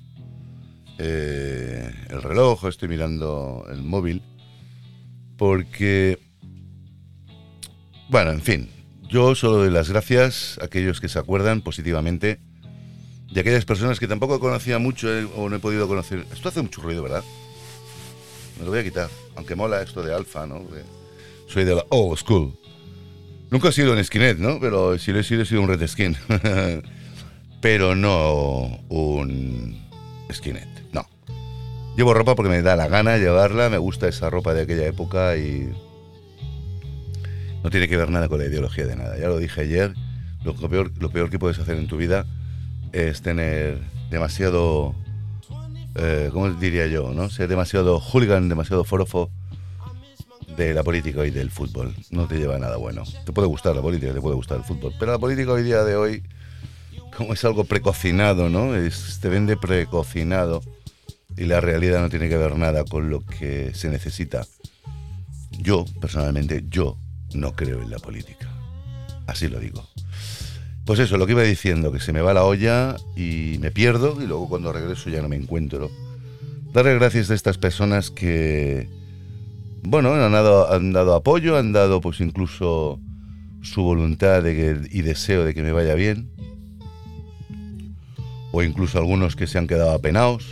eh, 0.98 1.94
el 2.10 2.24
reloj, 2.24 2.66
estoy 2.66 2.90
mirando 2.90 3.68
el 3.70 3.84
móvil, 3.84 4.24
porque, 5.38 6.18
bueno, 8.10 8.32
en 8.32 8.42
fin, 8.42 8.72
yo 9.08 9.36
solo 9.36 9.58
doy 9.58 9.70
las 9.70 9.90
gracias 9.92 10.58
a 10.60 10.66
aquellos 10.66 11.00
que 11.00 11.08
se 11.08 11.20
acuerdan 11.20 11.62
positivamente 11.62 12.40
a 13.36 13.40
aquellas 13.40 13.66
personas 13.66 14.00
que 14.00 14.08
tampoco 14.08 14.40
conocía 14.40 14.80
mucho 14.80 15.08
o 15.36 15.50
no 15.50 15.56
he 15.56 15.60
podido 15.60 15.88
conocer. 15.88 16.26
Esto 16.34 16.50
hace 16.50 16.64
mucho 16.64 16.82
ruido, 16.82 17.04
¿verdad? 17.04 17.24
Me 18.58 18.66
lo 18.66 18.72
voy 18.72 18.80
a 18.80 18.84
quitar, 18.84 19.10
aunque 19.36 19.56
mola 19.56 19.84
esto 19.84 20.02
de 20.02 20.16
alfa, 20.16 20.48
¿no? 20.48 20.68
Que 20.68 21.01
soy 21.52 21.66
de 21.66 21.76
la 21.76 21.86
old 21.90 22.18
school. 22.18 22.54
Nunca 23.50 23.70
he 23.70 23.72
sido 23.74 23.92
un 23.92 24.04
skinhead, 24.04 24.38
¿no? 24.38 24.60
Pero 24.60 24.98
si 24.98 25.12
lo 25.12 25.20
he 25.20 25.24
sido, 25.24 25.42
he 25.42 25.46
sido 25.46 25.62
un 25.62 25.68
red 25.68 25.86
skin. 25.86 26.16
Pero 27.62 27.96
no 27.96 28.80
un 28.88 29.78
skinhead, 30.32 30.68
no. 30.94 31.06
Llevo 31.98 32.14
ropa 32.14 32.36
porque 32.36 32.50
me 32.50 32.62
da 32.62 32.76
la 32.76 32.88
gana 32.88 33.18
llevarla, 33.18 33.70
me 33.70 33.78
gusta 33.78 34.08
esa 34.08 34.30
ropa 34.30 34.54
de 34.54 34.62
aquella 34.62 34.88
época 34.88 35.36
y 35.36 35.70
no 37.64 37.70
tiene 37.70 37.88
que 37.88 37.98
ver 37.98 38.10
nada 38.10 38.30
con 38.30 38.40
la 38.40 38.46
ideología 38.46 38.88
de 38.88 38.96
nada. 38.96 39.18
Ya 39.20 39.28
lo 39.28 39.38
dije 39.38 39.62
ayer, 39.62 39.94
lo 40.46 40.56
peor, 40.56 40.92
lo 41.00 41.10
peor 41.10 41.30
que 41.30 41.38
puedes 41.38 41.60
hacer 41.60 41.78
en 41.78 41.88
tu 41.88 41.98
vida 41.98 42.26
es 42.94 43.22
tener 43.22 43.80
demasiado, 44.10 44.96
eh, 45.96 46.30
¿cómo 46.32 46.50
diría 46.50 46.88
yo? 46.88 47.12
¿no? 47.14 47.30
Ser 47.30 47.50
demasiado 47.50 48.00
hooligan, 48.00 48.48
demasiado 48.48 48.86
forofo 48.86 49.30
de 50.56 50.74
la 50.74 50.84
política 50.84 51.26
y 51.26 51.32
del 51.32 51.52
fútbol. 51.52 51.94
No 52.10 52.28
te 52.28 52.38
lleva 52.38 52.58
nada 52.60 52.78
bueno. 52.78 53.04
Te 53.26 53.32
puede 53.32 53.48
gustar 53.48 53.76
la 53.76 53.82
política, 53.82 54.14
te 54.14 54.22
puede 54.22 54.36
gustar 54.36 54.58
el 54.58 54.64
fútbol, 54.64 54.94
pero 55.00 55.12
la 55.12 55.20
política 55.20 55.52
hoy 55.52 55.64
día 55.64 55.84
de 55.84 55.96
hoy, 55.96 56.24
como 57.16 57.34
es 57.34 57.44
algo 57.46 57.64
precocinado, 57.64 58.50
¿no? 58.50 58.76
Es, 58.76 59.20
te 59.22 59.30
vende 59.30 59.58
precocinado 59.58 60.62
y 61.38 61.46
la 61.46 61.62
realidad 61.62 62.02
no 62.02 62.10
tiene 62.10 62.30
que 62.30 62.38
ver 62.38 62.58
nada 62.58 62.84
con 62.84 63.10
lo 63.10 63.26
que 63.26 63.74
se 63.74 63.90
necesita. 63.90 64.46
Yo, 65.52 65.86
personalmente, 66.00 66.66
yo 66.70 66.98
no 67.34 67.54
creo 67.54 67.82
en 67.82 67.90
la 67.90 68.00
política. 68.00 68.50
Así 69.28 69.48
lo 69.48 69.60
digo. 69.60 69.88
Pues 70.86 71.00
eso, 71.00 71.18
lo 71.18 71.26
que 71.26 71.34
iba 71.34 71.44
diciendo, 71.44 71.92
que 71.92 72.00
se 72.00 72.12
me 72.12 72.22
va 72.22 72.34
la 72.34 72.44
olla 72.44 72.96
y 73.16 73.58
me 73.60 73.72
pierdo 73.72 74.22
y 74.22 74.26
luego 74.26 74.50
cuando 74.50 74.74
regreso 74.74 75.10
ya 75.10 75.22
no 75.22 75.30
me 75.30 75.36
encuentro. 75.36 75.90
Darle 76.74 76.96
gracias 76.96 77.30
a 77.30 77.34
estas 77.34 77.58
personas 77.58 78.12
que, 78.12 78.90
bueno, 79.84 80.13
han 80.13 80.32
dado, 80.32 80.72
han 80.72 80.94
dado 80.94 81.15
apoyo, 81.15 81.58
han 81.58 81.72
dado 81.74 82.02
pues 82.02 82.20
incluso 82.20 83.00
su 83.62 83.84
voluntad 83.84 84.41
de 84.44 84.56
que- 84.56 84.88
y 84.98 85.02
deseo 85.02 85.44
de 85.46 85.54
que 85.54 85.63
me 85.63 85.72
vaya 85.72 85.96
bien. 85.96 86.30
O 88.52 88.63
incluso 88.63 88.98
algunos 88.98 89.36
que 89.36 89.48
se 89.48 89.58
han 89.58 89.67
quedado 89.67 89.91
apenados. 89.91 90.46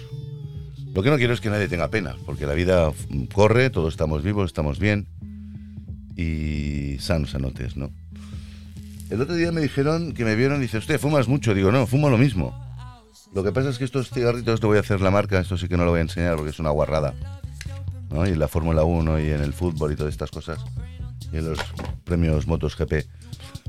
Lo 0.94 1.04
que 1.04 1.10
no 1.10 1.18
quiero 1.18 1.34
es 1.34 1.42
que 1.42 1.50
nadie 1.50 1.68
tenga 1.68 1.90
pena, 1.90 2.16
porque 2.26 2.46
la 2.46 2.54
vida 2.54 2.92
corre, 3.34 3.70
todos 3.70 3.94
estamos 3.94 4.24
vivos, 4.24 4.46
estamos 4.48 4.80
bien 4.80 5.08
y 6.16 6.98
sanos 7.00 7.36
anotes, 7.36 7.78
¿no? 7.78 7.92
El 9.10 9.22
otro 9.22 9.36
día 9.36 9.52
me 9.52 9.62
dijeron 9.62 10.14
que 10.14 10.24
me 10.24 10.36
vieron 10.36 10.60
y 10.60 10.64
dice, 10.64 10.78
usted 10.78 11.00
fumas 11.00 11.28
mucho. 11.28 11.54
Digo, 11.54 11.72
no, 11.72 11.88
fumo 11.88 12.10
lo 12.10 12.18
mismo. 12.18 12.54
Lo 13.34 13.44
que 13.44 13.52
pasa 13.52 13.70
es 13.70 13.78
que 13.78 13.86
estos 13.86 14.10
cigarritos, 14.10 14.60
te 14.60 14.68
voy 14.68 14.78
a 14.78 14.82
hacer 14.82 15.02
la 15.02 15.12
marca, 15.12 15.40
esto 15.40 15.58
sí 15.58 15.68
que 15.68 15.78
no 15.78 15.86
lo 15.86 15.92
voy 15.92 16.00
a 16.00 16.04
enseñar 16.04 16.36
porque 16.36 16.52
es 16.52 16.60
una 16.60 16.70
guarrada. 16.70 17.14
¿No? 18.10 18.28
Y 18.28 18.32
en 18.32 18.40
la 18.40 18.48
Fórmula 18.48 18.84
1 18.84 19.20
y 19.20 19.30
en 19.30 19.42
el 19.42 19.54
fútbol 19.54 19.94
y 19.94 19.96
todas 19.96 20.12
estas 20.12 20.32
cosas. 20.32 20.60
Y 21.32 21.38
en 21.38 21.50
los 21.50 21.60
premios 22.04 22.48
MotoGP 22.48 23.06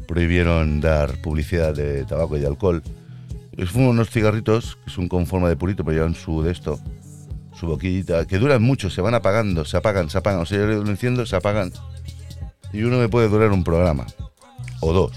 prohibieron 0.06 0.80
dar 0.80 1.20
publicidad 1.22 1.74
de 1.74 2.04
tabaco 2.04 2.36
y 2.36 2.40
de 2.40 2.46
alcohol. 2.46 2.82
Yo 3.52 3.66
fumo 3.66 3.90
unos 3.90 4.10
cigarritos, 4.10 4.78
que 4.84 4.90
son 4.90 5.08
con 5.08 5.26
forma 5.26 5.48
de 5.48 5.56
purito, 5.56 5.84
pero 5.84 5.96
llevan 5.96 6.14
su 6.14 6.42
de 6.42 6.52
esto, 6.52 6.80
su 7.54 7.66
boquillita, 7.66 8.26
que 8.26 8.38
duran 8.38 8.62
mucho, 8.62 8.90
se 8.90 9.02
van 9.02 9.14
apagando, 9.14 9.64
se 9.64 9.76
apagan, 9.76 10.08
se 10.08 10.18
apagan. 10.18 10.40
O 10.40 10.46
sea, 10.46 10.58
yo 10.58 10.66
lo 10.66 10.90
enciendo, 10.90 11.26
se 11.26 11.36
apagan. 11.36 11.72
Y 12.72 12.82
uno 12.82 12.98
me 12.98 13.08
puede 13.08 13.28
durar 13.28 13.52
un 13.52 13.64
programa. 13.64 14.06
O 14.80 14.92
dos. 14.92 15.12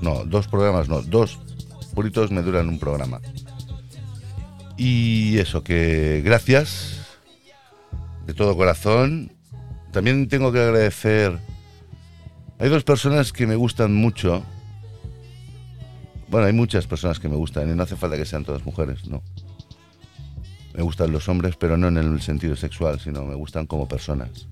No, 0.00 0.24
dos 0.24 0.46
programas 0.46 0.88
no, 0.88 1.02
dos 1.02 1.38
puritos 1.94 2.30
me 2.30 2.42
duran 2.42 2.68
un 2.68 2.78
programa. 2.78 3.20
Y 4.76 5.38
eso, 5.38 5.64
que 5.64 6.22
gracias 6.24 6.97
de 8.28 8.34
todo 8.34 8.56
corazón. 8.56 9.32
También 9.90 10.28
tengo 10.28 10.52
que 10.52 10.60
agradecer. 10.60 11.38
Hay 12.58 12.68
dos 12.68 12.84
personas 12.84 13.32
que 13.32 13.46
me 13.46 13.56
gustan 13.56 13.94
mucho. 13.94 14.44
Bueno, 16.28 16.46
hay 16.46 16.52
muchas 16.52 16.86
personas 16.86 17.18
que 17.18 17.28
me 17.30 17.36
gustan 17.36 17.70
y 17.70 17.74
no 17.74 17.82
hace 17.82 17.96
falta 17.96 18.18
que 18.18 18.26
sean 18.26 18.44
todas 18.44 18.66
mujeres, 18.66 19.08
no. 19.08 19.22
Me 20.74 20.82
gustan 20.82 21.10
los 21.10 21.26
hombres, 21.30 21.56
pero 21.56 21.78
no 21.78 21.88
en 21.88 21.96
el 21.96 22.20
sentido 22.20 22.54
sexual, 22.54 23.00
sino 23.00 23.24
me 23.24 23.34
gustan 23.34 23.66
como 23.66 23.88
personas. 23.88 24.46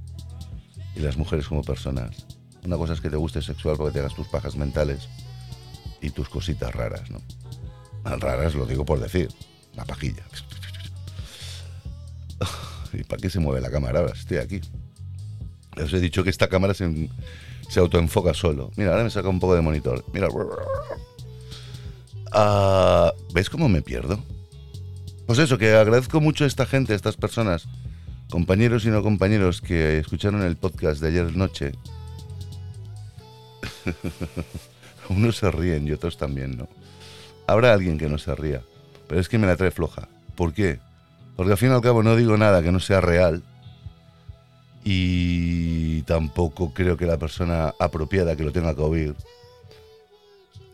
Y 0.95 1.01
las 1.01 1.19
mujeres 1.19 1.47
como 1.47 1.63
personas. 1.63 2.25
Una 2.65 2.79
cosa 2.79 2.95
es 2.95 3.03
que 3.03 3.11
te 3.11 3.17
guste 3.17 3.43
sexual 3.43 3.77
porque 3.77 3.93
te 3.93 4.01
hagas 4.01 4.15
tus 4.15 4.27
pajas 4.27 4.57
mentales 4.57 5.07
y 6.01 6.09
tus 6.09 6.31
cositas 6.31 6.75
raras, 6.75 7.11
¿no? 7.11 7.21
Raras 8.05 8.55
lo 8.55 8.65
digo 8.65 8.87
por 8.87 9.01
decir. 9.01 9.29
Una 9.75 9.85
pajilla. 9.85 10.23
¿Y 12.97 13.05
para 13.05 13.21
qué 13.21 13.31
se 13.31 13.41
mueve 13.41 13.61
la 13.61 13.71
cámara 13.71 14.01
ahora? 14.01 14.13
Estoy 14.13 14.39
aquí. 14.39 14.61
Les 15.77 15.93
he 15.93 16.01
dicho 16.01 16.25
que 16.25 16.31
esta 16.31 16.49
cámara 16.49 16.75
se, 16.75 17.11
se 17.69 17.81
autoenfoca 17.81 18.35
solo. 18.35 18.71
Mira, 18.77 18.93
ahora 18.93 19.05
me 19.05 19.11
saca 19.11 19.29
un 19.29 19.41
poco 19.41 19.55
de 19.55 19.61
monitor. 19.61 20.05
Mira. 20.13 20.29
Ah, 22.33 23.13
¿Ves 23.33 23.51
cómo 23.51 23.69
me 23.69 23.83
pierdo? 23.83 24.19
Pues 25.27 25.39
eso, 25.39 25.59
que 25.59 25.75
agradezco 25.75 26.21
mucho 26.21 26.45
a 26.45 26.47
esta 26.47 26.67
gente, 26.67 26.93
a 26.93 26.97
estas 26.97 27.17
personas, 27.17 27.67
compañeros 28.31 28.85
y 28.85 28.89
no 28.89 29.03
compañeros 29.03 29.61
que 29.61 29.99
escucharon 29.99 30.43
el 30.43 30.57
podcast 30.57 31.01
de 31.01 31.09
ayer 31.09 31.37
noche. 31.37 31.73
Unos 35.09 35.37
se 35.37 35.51
ríen 35.51 35.87
y 35.87 35.93
otros 35.93 36.17
también, 36.17 36.57
¿no? 36.57 36.69
Habrá 37.47 37.73
alguien 37.73 37.99
que 37.99 38.09
no 38.09 38.19
se 38.19 38.35
ría, 38.35 38.63
pero 39.09 39.21
es 39.21 39.29
que 39.29 39.39
me 39.39 39.47
la 39.47 39.57
trae 39.57 39.71
floja. 39.71 40.09
¿Por 40.35 40.53
qué? 40.53 40.81
Porque 41.37 41.53
al 41.53 41.59
fin 41.59 41.71
y 41.71 41.75
al 41.75 41.81
cabo 41.83 42.03
no 42.03 42.17
digo 42.17 42.37
nada 42.37 42.63
que 42.63 42.73
no 42.73 42.81
sea 42.81 43.01
real 43.01 43.43
y 44.85 46.03
tampoco 46.03 46.73
creo 46.73 46.97
que 46.97 47.07
la 47.07 47.19
persona 47.19 47.75
apropiada 47.79 48.37
que 48.37 48.45
lo 48.45 48.53
tenga 48.53 48.75
que 48.75 48.83
oír 48.83 49.15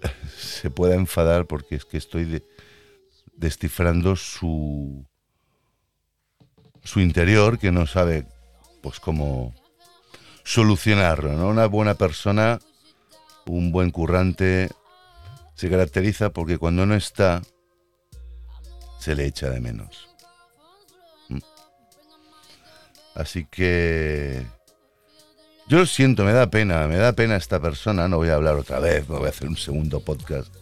se 0.38 0.70
pueda 0.70 0.94
enfadar 0.94 1.46
porque 1.46 1.76
es 1.76 1.84
que 1.84 1.96
estoy 1.96 2.24
de- 2.26 2.44
descifrando 3.34 4.14
su 4.16 5.04
su 6.84 7.00
interior 7.00 7.58
que 7.58 7.72
no 7.72 7.86
sabe 7.86 8.26
pues 8.82 9.00
cómo 9.00 9.54
solucionarlo, 10.44 11.32
¿no? 11.34 11.48
Una 11.48 11.66
buena 11.66 11.94
persona 11.94 12.58
un 13.46 13.72
buen 13.72 13.90
currante, 13.90 14.68
se 15.54 15.68
caracteriza 15.70 16.30
porque 16.30 16.58
cuando 16.58 16.86
no 16.86 16.94
está, 16.94 17.42
se 19.00 19.14
le 19.16 19.26
echa 19.26 19.50
de 19.50 19.60
menos. 19.60 20.08
Así 23.14 23.46
que 23.50 24.46
yo 25.68 25.78
lo 25.78 25.86
siento, 25.86 26.24
me 26.24 26.32
da 26.32 26.50
pena, 26.50 26.86
me 26.88 26.96
da 26.96 27.12
pena 27.12 27.36
esta 27.36 27.60
persona, 27.60 28.08
no 28.08 28.18
voy 28.18 28.28
a 28.28 28.34
hablar 28.34 28.56
otra 28.56 28.78
vez, 28.78 29.08
no 29.08 29.18
voy 29.18 29.26
a 29.26 29.30
hacer 29.30 29.48
un 29.48 29.56
segundo 29.56 30.00
podcast. 30.00 30.52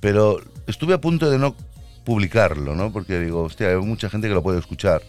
Pero 0.00 0.40
estuve 0.66 0.94
a 0.94 1.00
punto 1.00 1.30
de 1.30 1.38
no 1.38 1.56
publicarlo, 2.04 2.74
¿no? 2.74 2.92
Porque 2.92 3.18
digo, 3.18 3.42
hostia, 3.42 3.68
hay 3.68 3.76
mucha 3.76 4.08
gente 4.08 4.28
que 4.28 4.34
lo 4.34 4.42
puede 4.42 4.58
escuchar. 4.58 5.02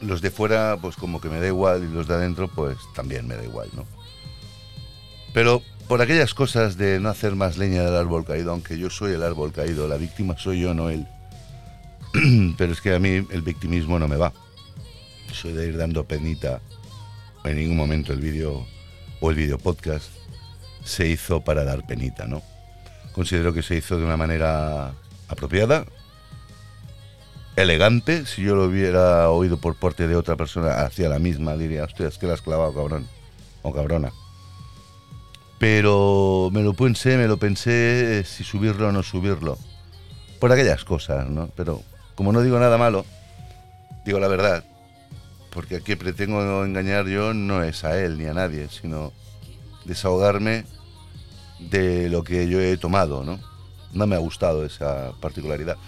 Los 0.00 0.22
de 0.22 0.30
fuera, 0.30 0.78
pues 0.80 0.96
como 0.96 1.20
que 1.20 1.28
me 1.28 1.40
da 1.40 1.46
igual, 1.46 1.84
y 1.84 1.92
los 1.92 2.08
de 2.08 2.14
adentro, 2.14 2.48
pues 2.48 2.78
también 2.94 3.26
me 3.26 3.36
da 3.36 3.44
igual, 3.44 3.68
¿no? 3.74 3.84
Pero 5.34 5.62
por 5.88 6.00
aquellas 6.00 6.34
cosas 6.34 6.76
de 6.76 7.00
no 7.00 7.08
hacer 7.10 7.34
más 7.34 7.58
leña 7.58 7.82
del 7.82 7.96
árbol 7.96 8.24
caído, 8.24 8.52
aunque 8.52 8.78
yo 8.78 8.88
soy 8.90 9.12
el 9.12 9.22
árbol 9.22 9.52
caído, 9.52 9.88
la 9.88 9.96
víctima 9.96 10.38
soy 10.38 10.60
yo, 10.60 10.72
no 10.72 10.88
él. 10.88 11.06
Pero 12.58 12.72
es 12.72 12.80
que 12.80 12.94
a 12.94 12.98
mí 12.98 13.26
el 13.30 13.42
victimismo 13.42 13.98
no 13.98 14.08
me 14.08 14.16
va. 14.16 14.32
Soy 15.32 15.52
de 15.52 15.68
ir 15.68 15.76
dando 15.76 16.04
penita. 16.04 16.60
En 17.44 17.56
ningún 17.56 17.76
momento 17.76 18.12
el 18.12 18.20
vídeo 18.20 18.66
o 19.20 19.30
el 19.30 19.36
vídeo 19.36 19.58
podcast 19.58 20.10
se 20.84 21.06
hizo 21.06 21.42
para 21.42 21.64
dar 21.64 21.86
penita, 21.86 22.26
¿no? 22.26 22.42
Considero 23.12 23.52
que 23.52 23.62
se 23.62 23.76
hizo 23.76 23.98
de 23.98 24.04
una 24.04 24.16
manera 24.16 24.92
apropiada, 25.28 25.84
elegante. 27.56 28.26
Si 28.26 28.42
yo 28.42 28.54
lo 28.54 28.64
hubiera 28.64 29.30
oído 29.30 29.58
por 29.58 29.76
parte 29.76 30.08
de 30.08 30.16
otra 30.16 30.36
persona, 30.36 30.82
hacía 30.82 31.08
la 31.08 31.18
misma, 31.18 31.56
diría, 31.56 31.84
hostia, 31.84 32.08
es 32.08 32.18
que 32.18 32.26
la 32.26 32.34
has 32.34 32.42
clavado, 32.42 32.74
cabrón. 32.74 33.06
O 33.62 33.72
cabrona. 33.72 34.12
Pero 35.58 36.48
me 36.52 36.62
lo 36.62 36.72
pensé, 36.72 37.18
me 37.18 37.26
lo 37.26 37.36
pensé 37.36 38.24
si 38.24 38.44
subirlo 38.44 38.88
o 38.88 38.92
no 38.92 39.02
subirlo. 39.02 39.58
Por 40.38 40.50
aquellas 40.50 40.84
cosas, 40.84 41.28
¿no? 41.28 41.50
Pero 41.54 41.82
como 42.20 42.34
no 42.34 42.42
digo 42.42 42.58
nada 42.58 42.76
malo, 42.76 43.06
digo 44.04 44.20
la 44.20 44.28
verdad. 44.28 44.62
Porque 45.48 45.76
a 45.76 45.80
quien 45.80 45.98
pretendo 45.98 46.66
engañar 46.66 47.06
yo 47.06 47.32
no 47.32 47.62
es 47.62 47.82
a 47.82 47.98
él 47.98 48.18
ni 48.18 48.26
a 48.26 48.34
nadie, 48.34 48.68
sino 48.68 49.14
desahogarme 49.86 50.66
de 51.58 52.10
lo 52.10 52.22
que 52.22 52.46
yo 52.46 52.60
he 52.60 52.76
tomado, 52.76 53.24
¿no? 53.24 53.40
No 53.94 54.06
me 54.06 54.16
ha 54.16 54.18
gustado 54.18 54.66
esa 54.66 55.12
particularidad. 55.22 55.78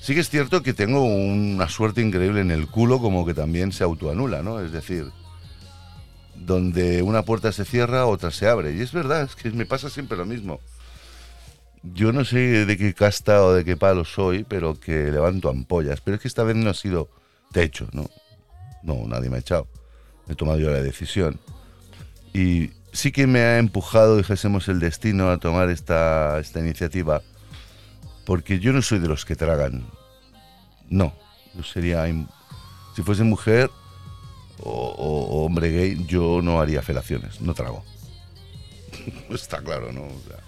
Sí 0.00 0.14
que 0.14 0.20
es 0.20 0.30
cierto 0.30 0.64
que 0.64 0.74
tengo 0.74 1.04
una 1.04 1.68
suerte 1.68 2.02
increíble 2.02 2.40
en 2.40 2.50
el 2.50 2.66
culo, 2.66 2.98
como 2.98 3.24
que 3.24 3.32
también 3.32 3.70
se 3.70 3.84
autoanula, 3.84 4.42
¿no? 4.42 4.58
Es 4.58 4.72
decir, 4.72 5.12
donde 6.34 7.02
una 7.02 7.22
puerta 7.22 7.52
se 7.52 7.64
cierra, 7.64 8.06
otra 8.06 8.32
se 8.32 8.48
abre. 8.48 8.74
Y 8.74 8.80
es 8.80 8.90
verdad, 8.90 9.22
es 9.22 9.36
que 9.36 9.52
me 9.52 9.64
pasa 9.64 9.90
siempre 9.90 10.18
lo 10.18 10.26
mismo. 10.26 10.58
Yo 11.94 12.12
no 12.12 12.24
sé 12.24 12.66
de 12.66 12.76
qué 12.76 12.94
casta 12.94 13.42
o 13.44 13.52
de 13.52 13.64
qué 13.64 13.76
palo 13.76 14.04
soy, 14.04 14.44
pero 14.44 14.78
que 14.78 15.10
levanto 15.10 15.48
ampollas. 15.48 16.00
Pero 16.00 16.16
es 16.16 16.20
que 16.22 16.28
esta 16.28 16.42
vez 16.42 16.56
no 16.56 16.70
ha 16.70 16.74
sido 16.74 17.08
techo, 17.52 17.88
¿no? 17.92 18.08
No, 18.82 19.06
nadie 19.06 19.30
me 19.30 19.36
ha 19.36 19.40
echado. 19.40 19.66
He 20.28 20.34
tomado 20.34 20.58
yo 20.58 20.70
la 20.70 20.82
decisión. 20.82 21.38
Y 22.32 22.70
sí 22.92 23.12
que 23.12 23.26
me 23.26 23.40
ha 23.40 23.58
empujado, 23.58 24.16
dijésemos, 24.16 24.68
el 24.68 24.80
destino 24.80 25.30
a 25.30 25.38
tomar 25.38 25.70
esta, 25.70 26.38
esta 26.40 26.60
iniciativa, 26.60 27.22
porque 28.24 28.58
yo 28.58 28.72
no 28.72 28.82
soy 28.82 28.98
de 28.98 29.08
los 29.08 29.24
que 29.24 29.36
tragan. 29.36 29.86
No, 30.88 31.14
yo 31.54 31.62
sería... 31.62 32.04
Si 32.94 33.02
fuese 33.02 33.22
mujer 33.24 33.70
o, 34.60 34.70
o- 34.70 35.26
o 35.40 35.44
hombre 35.44 35.70
gay, 35.70 36.04
yo 36.06 36.40
no 36.42 36.60
haría 36.60 36.80
felaciones, 36.82 37.40
no 37.42 37.52
trago. 37.54 37.84
Está 39.30 39.60
claro, 39.62 39.92
¿no? 39.92 40.02
O 40.02 40.20
sea, 40.26 40.38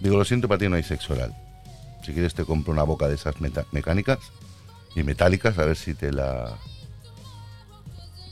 digo, 0.00 0.16
lo 0.16 0.24
siento, 0.24 0.48
para 0.48 0.58
ti 0.58 0.68
no 0.68 0.76
hay 0.76 0.82
sexo 0.82 1.14
oral. 1.14 1.34
Si 2.04 2.12
quieres 2.12 2.34
te 2.34 2.44
compro 2.44 2.72
una 2.72 2.82
boca 2.82 3.08
de 3.08 3.14
esas 3.16 3.34
mecánicas 3.72 4.18
y 4.94 5.02
metálicas, 5.02 5.58
a 5.58 5.64
ver 5.64 5.76
si 5.76 5.94
te 5.94 6.12
la... 6.12 6.56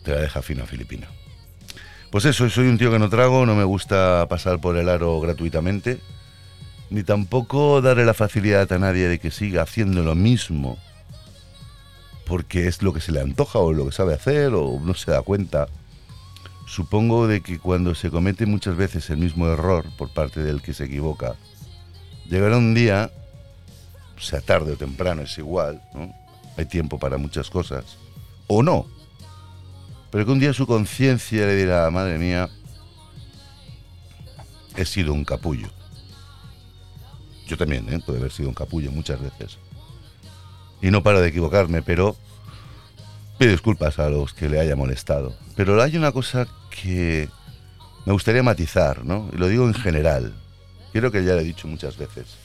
Te 0.05 0.13
la 0.13 0.21
deja 0.21 0.43
fina 0.43 0.67
filipina. 0.67 1.09
Pues 2.11 2.27
eso, 2.27 2.49
soy 2.49 2.69
un 2.69 2.79
tío 2.79 2.93
que 2.93 2.99
no 2.99 3.09
trago, 3.09 3.47
no 3.47 3.57
me 3.57 3.65
gusta 3.65 4.27
pasar 4.29 4.61
por 4.61 4.77
el 4.77 4.89
aro 4.89 5.19
gratuitamente, 5.21 5.99
ni 6.91 7.03
tampoco 7.03 7.83
darle 7.83 8.05
la 8.05 8.15
facilidad 8.15 8.71
a 8.73 8.79
nadie 8.79 9.09
de 9.09 9.19
que 9.19 9.33
siga 9.33 9.63
haciendo 9.63 10.05
lo 10.05 10.15
mismo, 10.15 10.79
porque 12.25 12.69
es 12.69 12.83
lo 12.83 12.93
que 12.93 13.01
se 13.01 13.11
le 13.11 13.21
antoja 13.21 13.59
o 13.59 13.73
lo 13.73 13.87
que 13.87 13.93
sabe 13.93 14.15
hacer 14.15 14.53
o 14.55 14.79
no 14.81 14.95
se 14.95 15.11
da 15.11 15.23
cuenta. 15.23 15.67
Supongo 16.67 17.27
de 17.27 17.41
que 17.41 17.59
cuando 17.59 17.95
se 17.95 18.11
comete 18.11 18.47
muchas 18.47 18.77
veces 18.77 19.11
el 19.11 19.17
mismo 19.17 19.49
error 19.49 19.87
por 19.99 20.11
parte 20.11 20.41
del 20.41 20.63
que 20.63 20.73
se 20.73 20.85
equivoca, 20.85 21.35
llegará 22.29 22.57
un 22.57 22.75
día, 22.75 23.11
sea 24.19 24.41
tarde 24.41 24.73
o 24.73 24.77
temprano, 24.77 25.23
es 25.23 25.37
igual, 25.39 25.83
¿no? 25.95 26.15
Hay 26.57 26.67
tiempo 26.67 26.99
para 26.99 27.19
muchas 27.19 27.51
cosas, 27.51 27.85
o 28.47 28.63
no, 28.63 28.87
pero 30.15 30.27
que 30.27 30.31
un 30.31 30.39
día 30.39 30.53
su 30.53 30.65
conciencia 30.65 31.45
le 31.45 31.57
dirá, 31.57 31.91
madre 31.91 32.19
mía, 32.19 32.49
he 34.77 34.85
sido 34.85 35.13
un 35.13 35.25
capullo. 35.25 35.69
Yo 37.49 37.57
también, 37.57 37.93
¿eh? 37.93 37.99
Puede 38.07 38.21
haber 38.21 38.31
sido 38.31 38.49
un 38.49 38.55
capullo 38.55 38.93
muchas 38.93 39.21
veces. 39.21 39.59
Y 40.81 40.93
no 40.93 41.03
paro 41.03 41.21
de 41.21 41.31
equivocarme, 41.31 41.83
pero 41.83 42.17
pido 43.39 43.51
disculpas 43.51 43.99
a 43.99 44.09
los 44.09 44.33
que 44.35 44.49
le 44.49 44.61
haya 44.61 44.77
molestado. 44.77 45.35
Pero 45.57 45.83
hay 45.83 45.97
una 45.97 46.13
cosa 46.13 46.47
que 46.71 47.29
me 48.07 48.13
gustaría 48.13 48.45
matizar, 48.45 49.05
¿no? 49.05 49.29
Y 49.33 49.37
lo 49.37 49.49
digo 49.49 49.67
en 49.67 49.75
general. 49.75 50.33
Creo 50.95 51.11
que 51.11 51.25
ya 51.25 51.35
lo 51.35 51.41
he 51.41 51.45
dicho 51.45 51.67
muchas 51.67 51.97
veces. 51.97 52.37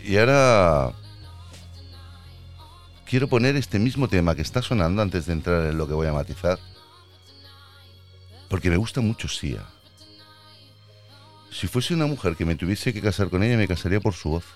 Y 0.00 0.16
ahora 0.16 0.94
quiero 3.04 3.28
poner 3.28 3.54
este 3.56 3.78
mismo 3.78 4.08
tema 4.08 4.34
que 4.34 4.40
está 4.40 4.62
sonando 4.62 5.02
antes 5.02 5.26
de 5.26 5.34
entrar 5.34 5.66
en 5.66 5.76
lo 5.76 5.86
que 5.86 5.92
voy 5.92 6.06
a 6.06 6.12
matizar. 6.14 6.58
Porque 8.48 8.70
me 8.70 8.78
gusta 8.78 9.02
mucho 9.02 9.28
Sia. 9.28 9.62
Si 11.50 11.66
fuese 11.66 11.92
una 11.92 12.06
mujer 12.06 12.34
que 12.34 12.46
me 12.46 12.56
tuviese 12.56 12.94
que 12.94 13.02
casar 13.02 13.28
con 13.28 13.42
ella, 13.42 13.58
me 13.58 13.68
casaría 13.68 14.00
por 14.00 14.14
su 14.14 14.30
voz. 14.30 14.46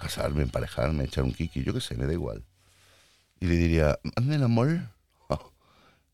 Casarme, 0.00 0.44
emparejarme, 0.44 1.02
echar 1.02 1.24
un 1.24 1.32
kiki, 1.32 1.64
yo 1.64 1.74
qué 1.74 1.80
sé, 1.80 1.96
me 1.96 2.06
da 2.06 2.12
igual. 2.12 2.44
Y 3.40 3.46
le 3.46 3.56
diría, 3.56 3.98
hazme 4.14 4.36
el 4.36 4.44
amor 4.44 4.82
oh, 5.28 5.52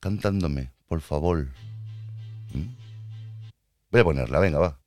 cantándome, 0.01 0.72
por 0.88 1.03
favor. 1.03 1.49
¿Mm? 2.55 2.68
Voy 3.90 4.01
a 4.01 4.05
ponerla, 4.05 4.38
venga, 4.38 4.59
va. 4.61 4.86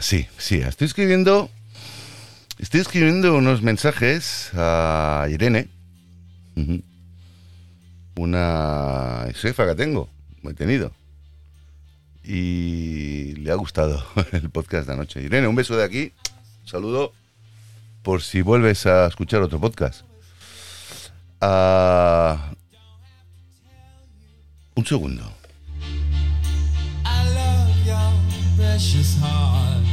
Sí, 0.00 0.26
sí, 0.38 0.56
Estoy 0.56 0.86
escribiendo. 0.86 1.50
Estoy 2.58 2.80
escribiendo 2.80 3.34
unos 3.34 3.60
mensajes 3.60 4.50
a 4.54 5.26
Irene. 5.30 5.68
Una 8.14 9.26
jefa 9.34 9.66
que 9.66 9.74
tengo, 9.74 10.08
he 10.48 10.54
tenido. 10.54 10.92
Y 12.24 13.34
le 13.34 13.52
ha 13.52 13.54
gustado 13.56 14.02
el 14.32 14.48
podcast 14.48 14.86
de 14.86 14.94
anoche. 14.94 15.20
Irene, 15.20 15.46
un 15.46 15.56
beso 15.56 15.76
de 15.76 15.84
aquí. 15.84 16.14
Un 16.62 16.68
saludo 16.68 17.12
por 18.02 18.22
si 18.22 18.40
vuelves 18.40 18.86
a 18.86 19.06
escuchar 19.06 19.42
otro 19.42 19.60
podcast. 19.60 20.06
Ah, 21.42 22.50
un 24.74 24.86
segundo. 24.86 25.35
Precious 28.76 29.16
heart. 29.22 29.85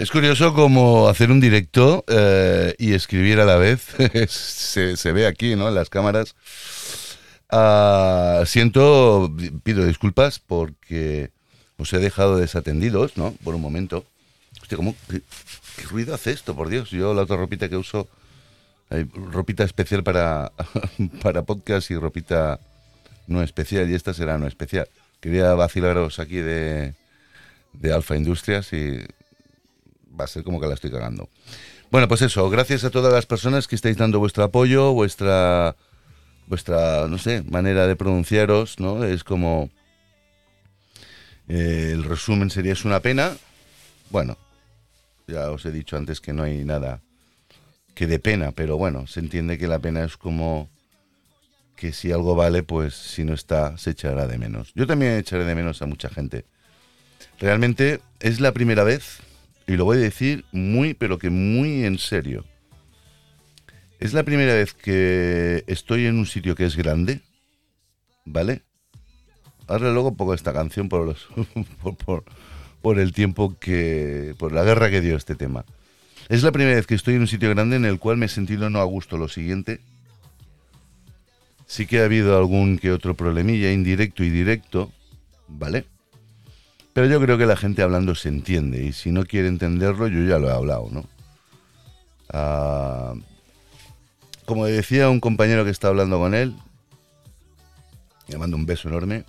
Es 0.00 0.10
curioso 0.10 0.54
como 0.54 1.08
hacer 1.08 1.30
un 1.30 1.40
directo 1.40 2.06
eh, 2.08 2.74
y 2.78 2.94
escribir 2.94 3.38
a 3.38 3.44
la 3.44 3.56
vez. 3.56 3.86
se, 4.30 4.96
se 4.96 5.12
ve 5.12 5.26
aquí, 5.26 5.56
¿no? 5.56 5.68
En 5.68 5.74
las 5.74 5.90
cámaras. 5.90 6.34
Ah, 7.50 8.42
siento, 8.46 9.30
pido 9.62 9.84
disculpas 9.84 10.38
porque 10.38 11.32
os 11.76 11.92
he 11.92 11.98
dejado 11.98 12.38
desatendidos, 12.38 13.18
¿no? 13.18 13.32
Por 13.44 13.54
un 13.54 13.60
momento. 13.60 14.06
Hostia, 14.62 14.78
¿cómo? 14.78 14.96
¿Qué, 15.10 15.20
qué 15.76 15.82
ruido 15.82 16.14
hace 16.14 16.30
esto, 16.30 16.56
por 16.56 16.70
Dios? 16.70 16.88
Yo 16.88 17.12
la 17.12 17.20
otra 17.20 17.36
ropita 17.36 17.68
que 17.68 17.76
uso, 17.76 18.08
hay 18.88 19.04
ropita 19.04 19.64
especial 19.64 20.02
para, 20.02 20.50
para 21.22 21.42
podcast 21.42 21.90
y 21.90 21.96
ropita 21.96 22.58
no 23.26 23.42
especial, 23.42 23.90
y 23.90 23.94
esta 23.96 24.14
será 24.14 24.38
no 24.38 24.46
especial. 24.46 24.88
Quería 25.20 25.52
vacilaros 25.52 26.18
aquí 26.20 26.36
de, 26.36 26.94
de 27.74 27.92
Alfa 27.92 28.16
Industrias 28.16 28.72
y 28.72 29.04
va 30.20 30.24
a 30.24 30.28
ser 30.28 30.44
como 30.44 30.60
que 30.60 30.66
la 30.66 30.74
estoy 30.74 30.90
cagando. 30.90 31.28
Bueno, 31.90 32.06
pues 32.06 32.22
eso, 32.22 32.48
gracias 32.50 32.84
a 32.84 32.90
todas 32.90 33.12
las 33.12 33.26
personas 33.26 33.66
que 33.66 33.74
estáis 33.74 33.96
dando 33.96 34.20
vuestro 34.20 34.44
apoyo, 34.44 34.92
vuestra, 34.92 35.74
vuestra, 36.46 37.08
no 37.08 37.18
sé, 37.18 37.42
manera 37.42 37.86
de 37.88 37.96
pronunciaros, 37.96 38.78
¿no? 38.78 39.02
Es 39.04 39.24
como, 39.24 39.70
eh, 41.48 41.90
el 41.92 42.04
resumen 42.04 42.50
sería 42.50 42.74
es 42.74 42.84
una 42.84 43.00
pena. 43.00 43.36
Bueno, 44.10 44.38
ya 45.26 45.50
os 45.50 45.64
he 45.66 45.72
dicho 45.72 45.96
antes 45.96 46.20
que 46.20 46.32
no 46.32 46.44
hay 46.44 46.64
nada 46.64 47.00
que 47.94 48.06
de 48.06 48.20
pena, 48.20 48.52
pero 48.52 48.76
bueno, 48.76 49.06
se 49.08 49.20
entiende 49.20 49.58
que 49.58 49.66
la 49.66 49.80
pena 49.80 50.04
es 50.04 50.16
como 50.16 50.68
que 51.74 51.92
si 51.92 52.12
algo 52.12 52.34
vale, 52.36 52.62
pues 52.62 52.94
si 52.94 53.24
no 53.24 53.34
está, 53.34 53.76
se 53.78 53.90
echará 53.90 54.26
de 54.26 54.38
menos. 54.38 54.72
Yo 54.74 54.86
también 54.86 55.16
echaré 55.16 55.44
de 55.44 55.54
menos 55.54 55.82
a 55.82 55.86
mucha 55.86 56.08
gente. 56.08 56.44
Realmente 57.38 58.00
es 58.20 58.38
la 58.38 58.52
primera 58.52 58.84
vez, 58.84 59.20
y 59.70 59.76
lo 59.76 59.84
voy 59.84 59.98
a 59.98 60.00
decir 60.00 60.44
muy, 60.50 60.94
pero 60.94 61.18
que 61.18 61.30
muy 61.30 61.84
en 61.84 61.98
serio. 61.98 62.44
Es 64.00 64.12
la 64.14 64.24
primera 64.24 64.52
vez 64.54 64.74
que 64.74 65.62
estoy 65.68 66.06
en 66.06 66.18
un 66.18 66.26
sitio 66.26 66.56
que 66.56 66.64
es 66.64 66.74
grande, 66.76 67.20
¿vale? 68.24 68.62
Ahora 69.68 69.92
luego 69.92 70.16
pongo 70.16 70.34
esta 70.34 70.52
canción 70.52 70.88
por, 70.88 71.06
los, 71.06 71.28
por, 72.04 72.24
por- 72.82 72.98
el 72.98 73.12
tiempo 73.12 73.56
que... 73.60 74.34
por 74.38 74.50
la 74.52 74.64
guerra 74.64 74.90
que 74.90 75.00
dio 75.00 75.16
este 75.16 75.36
tema. 75.36 75.64
Es 76.28 76.42
la 76.42 76.50
primera 76.50 76.74
vez 76.74 76.88
que 76.88 76.96
estoy 76.96 77.14
en 77.14 77.20
un 77.20 77.28
sitio 77.28 77.50
grande 77.50 77.76
en 77.76 77.84
el 77.84 78.00
cual 78.00 78.16
me 78.16 78.26
he 78.26 78.28
sentido 78.28 78.70
no 78.70 78.80
a 78.80 78.84
gusto. 78.84 79.18
Lo 79.18 79.28
siguiente, 79.28 79.80
sí 81.66 81.86
que 81.86 82.00
ha 82.00 82.04
habido 82.06 82.36
algún 82.36 82.76
que 82.78 82.90
otro 82.90 83.14
problemilla 83.14 83.70
indirecto 83.70 84.24
y 84.24 84.30
directo, 84.30 84.92
¿vale? 85.46 85.84
Pero 86.92 87.06
yo 87.06 87.20
creo 87.20 87.38
que 87.38 87.46
la 87.46 87.56
gente 87.56 87.82
hablando 87.82 88.14
se 88.14 88.28
entiende 88.28 88.82
y 88.82 88.92
si 88.92 89.12
no 89.12 89.24
quiere 89.24 89.48
entenderlo, 89.48 90.08
yo 90.08 90.24
ya 90.24 90.38
lo 90.38 90.48
he 90.48 90.52
hablado, 90.52 90.88
¿no? 90.90 91.04
Ah, 92.32 93.14
como 94.44 94.66
decía 94.66 95.08
un 95.08 95.20
compañero 95.20 95.64
que 95.64 95.70
está 95.70 95.88
hablando 95.88 96.18
con 96.18 96.34
él, 96.34 96.54
le 98.28 98.38
mando 98.38 98.56
un 98.56 98.66
beso 98.66 98.88
enorme. 98.88 99.24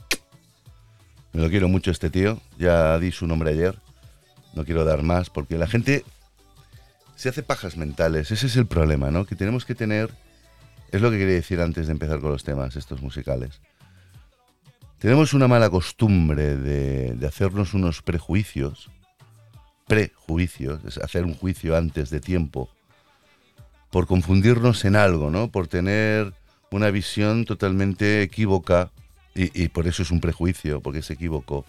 Me 1.34 1.42
lo 1.42 1.50
quiero 1.50 1.70
mucho 1.70 1.92
este 1.92 2.10
tío, 2.10 2.42
ya 2.58 3.00
di 3.00 3.12
su 3.12 3.28
nombre 3.28 3.52
ayer, 3.52 3.78
no 4.54 4.66
quiero 4.66 4.84
dar 4.84 5.02
más 5.04 5.30
porque 5.30 5.58
la 5.58 5.68
gente 5.68 6.04
se 7.16 7.30
hace 7.30 7.44
pajas 7.44 7.78
mentales, 7.78 8.32
ese 8.32 8.48
es 8.48 8.56
el 8.58 8.66
problema, 8.66 9.12
¿no? 9.12 9.26
Que 9.26 9.36
tenemos 9.36 9.64
que 9.64 9.76
tener 9.76 10.10
Es 10.92 11.02
lo 11.02 11.10
que 11.10 11.18
quería 11.18 11.36
decir 11.36 11.62
antes 11.62 11.88
de 11.88 11.94
empezar 11.94 12.20
con 12.20 12.32
los 12.32 12.44
temas 12.44 12.76
estos 12.76 13.02
musicales. 13.02 13.62
Tenemos 15.02 15.34
una 15.34 15.48
mala 15.48 15.72
costumbre 15.72 16.56
de, 16.58 17.26
hacernos 17.26 17.74
unos 17.74 18.04
prejuicios, 18.04 18.92
prejuicios, 19.88 20.86
es 20.86 21.00
hacer 21.00 21.26
un 21.26 21.34
juicio 21.34 21.76
antes 21.76 22.12
de 22.12 22.20
tiempo, 22.20 22.70
por 23.90 24.06
confundirnos 24.06 24.86
en 24.86 24.96
algo, 24.96 25.32
¿no? 25.32 25.50
Por 25.50 25.68
tener 25.68 26.34
una 26.70 26.92
visión 26.92 27.46
totalmente 27.46 28.22
equívoca, 28.22 28.92
y, 29.34 29.70
por 29.70 29.88
eso 29.88 30.04
es 30.04 30.12
un 30.12 30.22
prejuicio, 30.22 30.82
porque 30.82 31.02
se 31.02 31.14
equivocó, 31.14 31.66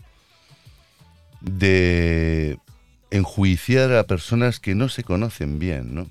de 1.40 2.58
enjuiciar 3.10 3.94
a 3.94 4.06
personas 4.06 4.60
que 4.60 4.74
no 4.74 4.90
se 4.90 5.04
conocen 5.04 5.58
bien, 5.58 5.94
¿no? 5.94 6.10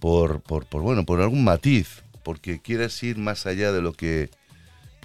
Por, 0.00 0.42
por, 0.42 0.66
por, 0.66 0.82
bueno, 0.82 1.06
por 1.06 1.22
algún 1.22 1.44
matiz, 1.44 2.02
porque 2.22 2.60
quieres 2.60 3.02
ir 3.02 3.16
más 3.16 3.46
allá 3.46 3.72
de 3.72 3.80
lo 3.80 3.94
que 3.94 4.28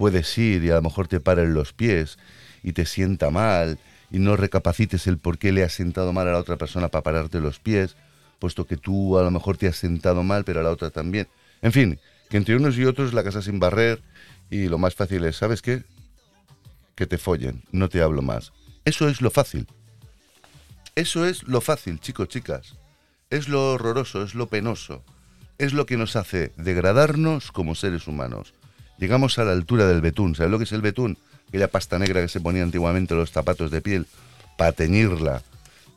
puedes 0.00 0.38
ir 0.38 0.64
y 0.64 0.70
a 0.70 0.76
lo 0.76 0.80
mejor 0.80 1.08
te 1.08 1.20
paren 1.20 1.52
los 1.52 1.74
pies 1.74 2.16
y 2.62 2.72
te 2.72 2.86
sienta 2.86 3.28
mal 3.28 3.78
y 4.10 4.18
no 4.18 4.34
recapacites 4.34 5.06
el 5.06 5.18
por 5.18 5.36
qué 5.36 5.52
le 5.52 5.62
has 5.62 5.74
sentado 5.74 6.14
mal 6.14 6.26
a 6.26 6.32
la 6.32 6.38
otra 6.38 6.56
persona 6.56 6.88
para 6.88 7.02
pararte 7.02 7.38
los 7.38 7.58
pies, 7.58 7.96
puesto 8.38 8.66
que 8.66 8.78
tú 8.78 9.18
a 9.18 9.22
lo 9.22 9.30
mejor 9.30 9.58
te 9.58 9.68
has 9.68 9.76
sentado 9.76 10.22
mal, 10.22 10.44
pero 10.44 10.60
a 10.60 10.62
la 10.62 10.70
otra 10.70 10.88
también. 10.88 11.28
En 11.60 11.72
fin, 11.72 12.00
que 12.30 12.38
entre 12.38 12.56
unos 12.56 12.78
y 12.78 12.86
otros 12.86 13.12
la 13.12 13.22
casa 13.22 13.42
sin 13.42 13.60
barrer 13.60 14.00
y 14.48 14.68
lo 14.68 14.78
más 14.78 14.94
fácil 14.94 15.22
es, 15.26 15.36
¿sabes 15.36 15.60
qué? 15.60 15.82
Que 16.94 17.06
te 17.06 17.18
follen, 17.18 17.62
no 17.70 17.90
te 17.90 18.00
hablo 18.00 18.22
más. 18.22 18.54
Eso 18.86 19.06
es 19.06 19.20
lo 19.20 19.30
fácil. 19.30 19.66
Eso 20.94 21.26
es 21.26 21.42
lo 21.42 21.60
fácil, 21.60 22.00
chicos, 22.00 22.28
chicas. 22.28 22.78
Es 23.28 23.50
lo 23.50 23.74
horroroso, 23.74 24.22
es 24.22 24.34
lo 24.34 24.48
penoso. 24.48 25.04
Es 25.58 25.74
lo 25.74 25.84
que 25.84 25.98
nos 25.98 26.16
hace 26.16 26.54
degradarnos 26.56 27.52
como 27.52 27.74
seres 27.74 28.08
humanos. 28.08 28.54
Llegamos 29.00 29.38
a 29.38 29.44
la 29.44 29.52
altura 29.52 29.86
del 29.86 30.00
betún. 30.00 30.34
¿Sabes 30.36 30.52
lo 30.52 30.58
que 30.58 30.64
es 30.64 30.72
el 30.72 30.82
betún? 30.82 31.18
Aquella 31.48 31.68
pasta 31.68 31.98
negra 31.98 32.20
que 32.20 32.28
se 32.28 32.40
ponía 32.40 32.62
antiguamente 32.62 33.14
en 33.14 33.20
los 33.20 33.32
zapatos 33.32 33.70
de 33.72 33.80
piel 33.80 34.06
para 34.56 34.72
teñirla 34.72 35.42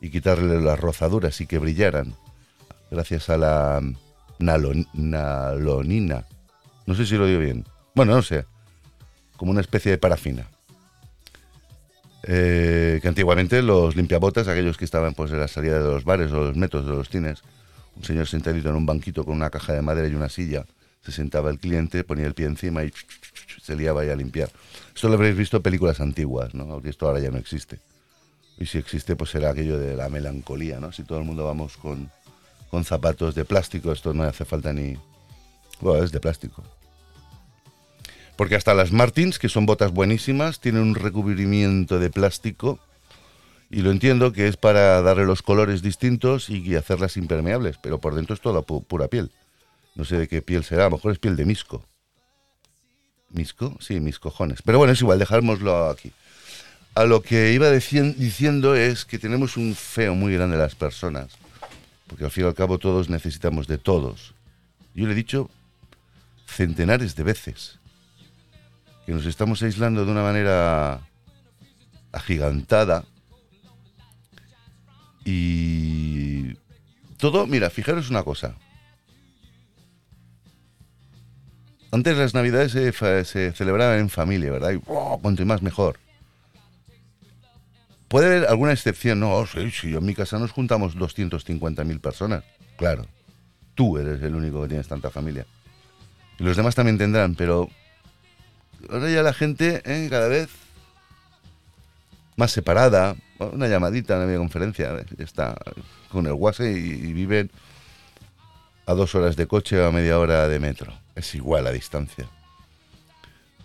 y 0.00 0.10
quitarle 0.10 0.60
las 0.60 0.80
rozaduras 0.80 1.40
y 1.40 1.46
que 1.46 1.58
brillaran. 1.58 2.14
Gracias 2.90 3.28
a 3.30 3.36
la 3.36 3.80
nalon- 4.40 4.88
nalonina. 4.94 6.24
No 6.86 6.94
sé 6.94 7.06
si 7.06 7.16
lo 7.16 7.26
digo 7.26 7.40
bien. 7.40 7.64
Bueno, 7.94 8.14
no 8.14 8.22
sé. 8.22 8.46
Como 9.36 9.50
una 9.52 9.60
especie 9.60 9.90
de 9.92 9.98
parafina. 9.98 10.46
Eh, 12.26 13.00
que 13.02 13.08
antiguamente 13.08 13.60
los 13.62 13.96
limpiabotas, 13.96 14.48
aquellos 14.48 14.78
que 14.78 14.86
estaban 14.86 15.12
pues 15.12 15.30
en 15.30 15.40
la 15.40 15.48
salida 15.48 15.78
de 15.78 15.84
los 15.84 16.04
bares 16.04 16.32
o 16.32 16.36
los 16.44 16.56
metros 16.56 16.86
de 16.86 16.92
los 16.92 17.10
cines, 17.10 17.42
un 17.96 18.04
señor 18.04 18.26
sentadito 18.26 18.70
en 18.70 18.76
un 18.76 18.86
banquito 18.86 19.24
con 19.24 19.34
una 19.36 19.50
caja 19.50 19.74
de 19.74 19.82
madera 19.82 20.08
y 20.08 20.14
una 20.14 20.30
silla, 20.30 20.64
se 21.04 21.12
sentaba 21.12 21.50
el 21.50 21.58
cliente, 21.58 22.04
ponía 22.04 22.26
el 22.26 22.34
pie 22.34 22.46
encima 22.46 22.84
y 22.84 22.92
se 23.62 23.76
liaba 23.76 24.02
ahí 24.02 24.10
a 24.10 24.16
limpiar. 24.16 24.50
Esto 24.94 25.08
lo 25.08 25.14
habréis 25.14 25.36
visto 25.36 25.58
en 25.58 25.62
películas 25.62 26.00
antiguas, 26.00 26.54
¿no? 26.54 26.66
Porque 26.66 26.90
esto 26.90 27.06
ahora 27.06 27.20
ya 27.20 27.30
no 27.30 27.38
existe. 27.38 27.78
Y 28.58 28.66
si 28.66 28.78
existe, 28.78 29.16
pues 29.16 29.30
será 29.30 29.50
aquello 29.50 29.78
de 29.78 29.96
la 29.96 30.08
melancolía, 30.08 30.78
¿no? 30.80 30.92
Si 30.92 31.02
todo 31.02 31.18
el 31.18 31.24
mundo 31.24 31.44
vamos 31.44 31.76
con, 31.76 32.10
con 32.70 32.84
zapatos 32.84 33.34
de 33.34 33.44
plástico, 33.44 33.92
esto 33.92 34.14
no 34.14 34.22
hace 34.22 34.44
falta 34.44 34.72
ni... 34.72 34.96
Bueno, 35.80 36.04
es 36.04 36.12
de 36.12 36.20
plástico. 36.20 36.62
Porque 38.36 38.56
hasta 38.56 38.74
las 38.74 38.92
Martins, 38.92 39.38
que 39.38 39.48
son 39.48 39.66
botas 39.66 39.92
buenísimas, 39.92 40.60
tienen 40.60 40.82
un 40.82 40.94
recubrimiento 40.94 41.98
de 41.98 42.10
plástico 42.10 42.78
y 43.70 43.82
lo 43.82 43.90
entiendo 43.90 44.32
que 44.32 44.46
es 44.46 44.56
para 44.56 45.02
darle 45.02 45.24
los 45.24 45.42
colores 45.42 45.82
distintos 45.82 46.48
y 46.48 46.76
hacerlas 46.76 47.16
impermeables, 47.16 47.78
pero 47.82 47.98
por 47.98 48.14
dentro 48.14 48.34
es 48.34 48.40
toda 48.40 48.60
pu- 48.60 48.84
pura 48.84 49.08
piel. 49.08 49.30
No 49.94 50.04
sé 50.04 50.18
de 50.18 50.28
qué 50.28 50.42
piel 50.42 50.64
será, 50.64 50.86
a 50.86 50.90
lo 50.90 50.96
mejor 50.96 51.12
es 51.12 51.18
piel 51.18 51.36
de 51.36 51.44
misco. 51.44 51.84
¿Misco? 53.30 53.76
Sí, 53.80 54.00
mis 54.00 54.18
cojones. 54.18 54.62
Pero 54.62 54.78
bueno, 54.78 54.92
es 54.92 55.00
igual, 55.00 55.18
dejámoslo 55.18 55.88
aquí. 55.88 56.12
A 56.94 57.04
lo 57.04 57.22
que 57.22 57.52
iba 57.52 57.70
diciendo 57.70 58.76
es 58.76 59.04
que 59.04 59.18
tenemos 59.18 59.56
un 59.56 59.74
feo 59.74 60.14
muy 60.14 60.32
grande 60.34 60.56
a 60.56 60.60
las 60.60 60.76
personas, 60.76 61.32
porque 62.06 62.24
al 62.24 62.30
fin 62.30 62.44
y 62.44 62.46
al 62.46 62.54
cabo 62.54 62.78
todos 62.78 63.08
necesitamos 63.08 63.66
de 63.66 63.78
todos. 63.78 64.34
Yo 64.94 65.06
le 65.06 65.12
he 65.12 65.16
dicho 65.16 65.50
centenares 66.46 67.16
de 67.16 67.24
veces 67.24 67.80
que 69.06 69.12
nos 69.12 69.26
estamos 69.26 69.62
aislando 69.62 70.04
de 70.04 70.12
una 70.12 70.22
manera 70.22 71.00
agigantada 72.12 73.04
y 75.24 76.54
todo, 77.16 77.46
mira, 77.46 77.70
fijaros 77.70 78.08
una 78.10 78.22
cosa. 78.22 78.54
Antes 81.94 82.16
las 82.16 82.34
navidades 82.34 82.72
se, 82.72 83.52
celebraban 83.52 84.00
en 84.00 84.10
familia, 84.10 84.50
¿verdad? 84.50 84.72
Y 84.72 84.78
cuanto 84.78 85.46
más 85.46 85.62
mejor. 85.62 86.00
Puede 88.08 88.26
haber 88.26 88.48
alguna 88.48 88.72
excepción, 88.72 89.20
no, 89.20 89.32
oh, 89.32 89.46
sí, 89.46 89.70
sí, 89.70 89.94
en 89.94 90.04
mi 90.04 90.12
casa 90.12 90.40
nos 90.40 90.50
juntamos 90.50 90.96
250.000 90.96 92.00
personas. 92.00 92.42
Claro, 92.76 93.06
tú 93.76 93.96
eres 93.96 94.20
el 94.22 94.34
único 94.34 94.60
que 94.62 94.68
tienes 94.70 94.88
tanta 94.88 95.08
familia. 95.08 95.46
Y 96.40 96.42
los 96.42 96.56
demás 96.56 96.74
también 96.74 96.98
tendrán, 96.98 97.36
pero 97.36 97.68
ahora 98.90 99.08
ya 99.08 99.22
la 99.22 99.32
gente 99.32 99.80
¿eh? 99.84 100.08
cada 100.10 100.26
vez 100.26 100.48
más 102.34 102.50
separada, 102.50 103.14
una 103.38 103.68
llamadita, 103.68 104.16
una 104.16 104.26
videoconferencia, 104.26 104.96
¿eh? 104.96 105.06
está 105.18 105.54
con 106.10 106.26
el 106.26 106.32
WhatsApp 106.32 106.66
y 106.66 107.12
viven 107.12 107.52
a 108.84 108.94
dos 108.94 109.14
horas 109.14 109.36
de 109.36 109.46
coche 109.46 109.78
o 109.78 109.86
a 109.86 109.92
media 109.92 110.18
hora 110.18 110.48
de 110.48 110.58
metro. 110.58 111.03
Es 111.14 111.34
igual 111.34 111.64
la 111.64 111.72
distancia. 111.72 112.28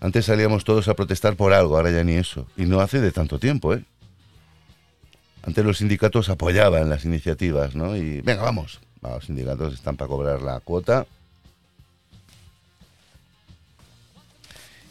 Antes 0.02 0.26
salíamos 0.26 0.64
todos 0.64 0.88
a 0.88 0.94
protestar 0.94 1.36
por 1.36 1.54
algo, 1.54 1.76
ahora 1.76 1.92
ya 1.92 2.04
ni 2.04 2.14
eso. 2.14 2.48
Y 2.56 2.66
no 2.66 2.80
hace 2.80 3.02
de 3.02 3.12
tanto 3.12 3.40
tiempo, 3.40 3.74
¿eh? 3.74 3.84
Antes 5.44 5.66
los 5.66 5.78
sindicatos 5.78 6.30
apoyaban 6.30 6.90
las 6.90 7.06
iniciativas, 7.06 7.76
¿no? 7.76 7.96
Y 7.96 8.22
venga, 8.22 8.44
vamos. 8.44 8.80
Va, 9.04 9.16
Los 9.16 9.26
sindicatos 9.26 9.74
están 9.74 9.98
para 9.98 10.08
cobrar 10.08 10.42
la 10.42 10.60
cuota. 10.60 11.06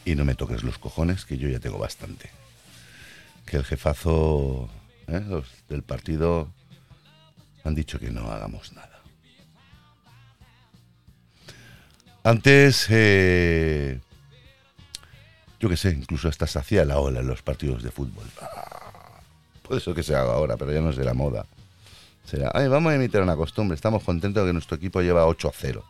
Y 0.05 0.15
no 0.15 0.25
me 0.25 0.35
toques 0.35 0.63
los 0.63 0.77
cojones, 0.77 1.25
que 1.25 1.37
yo 1.37 1.49
ya 1.49 1.59
tengo 1.59 1.77
bastante. 1.77 2.29
Que 3.45 3.57
el 3.57 3.63
jefazo 3.63 4.69
¿eh? 5.07 5.23
los 5.27 5.47
del 5.67 5.83
partido 5.83 6.49
han 7.63 7.75
dicho 7.75 7.99
que 7.99 8.09
no 8.11 8.31
hagamos 8.31 8.73
nada. 8.73 8.88
Antes, 12.29 12.85
eh, 12.91 13.99
yo 15.59 15.67
qué 15.67 15.75
sé, 15.75 15.89
incluso 15.89 16.27
hasta 16.27 16.45
se 16.45 16.59
hacía 16.59 16.85
la 16.85 16.99
ola 16.99 17.21
en 17.21 17.27
los 17.27 17.41
partidos 17.41 17.81
de 17.81 17.89
fútbol. 17.89 18.27
Ah, 18.39 19.19
puede 19.63 19.81
ser 19.81 19.95
que 19.95 20.03
se 20.03 20.15
haga 20.15 20.33
ahora, 20.33 20.55
pero 20.55 20.71
ya 20.71 20.79
no 20.79 20.91
es 20.91 20.95
de 20.95 21.05
la 21.05 21.15
moda. 21.15 21.47
Será, 22.23 22.51
"Ay, 22.53 22.67
vamos 22.67 22.91
a 22.91 22.95
imitar 22.95 23.23
una 23.23 23.35
costumbre, 23.35 23.73
estamos 23.73 24.03
contentos 24.03 24.43
de 24.43 24.49
que 24.49 24.53
nuestro 24.53 24.77
equipo 24.77 25.01
lleva 25.01 25.25
8 25.25 25.47
a 25.47 25.51
0. 25.51 25.83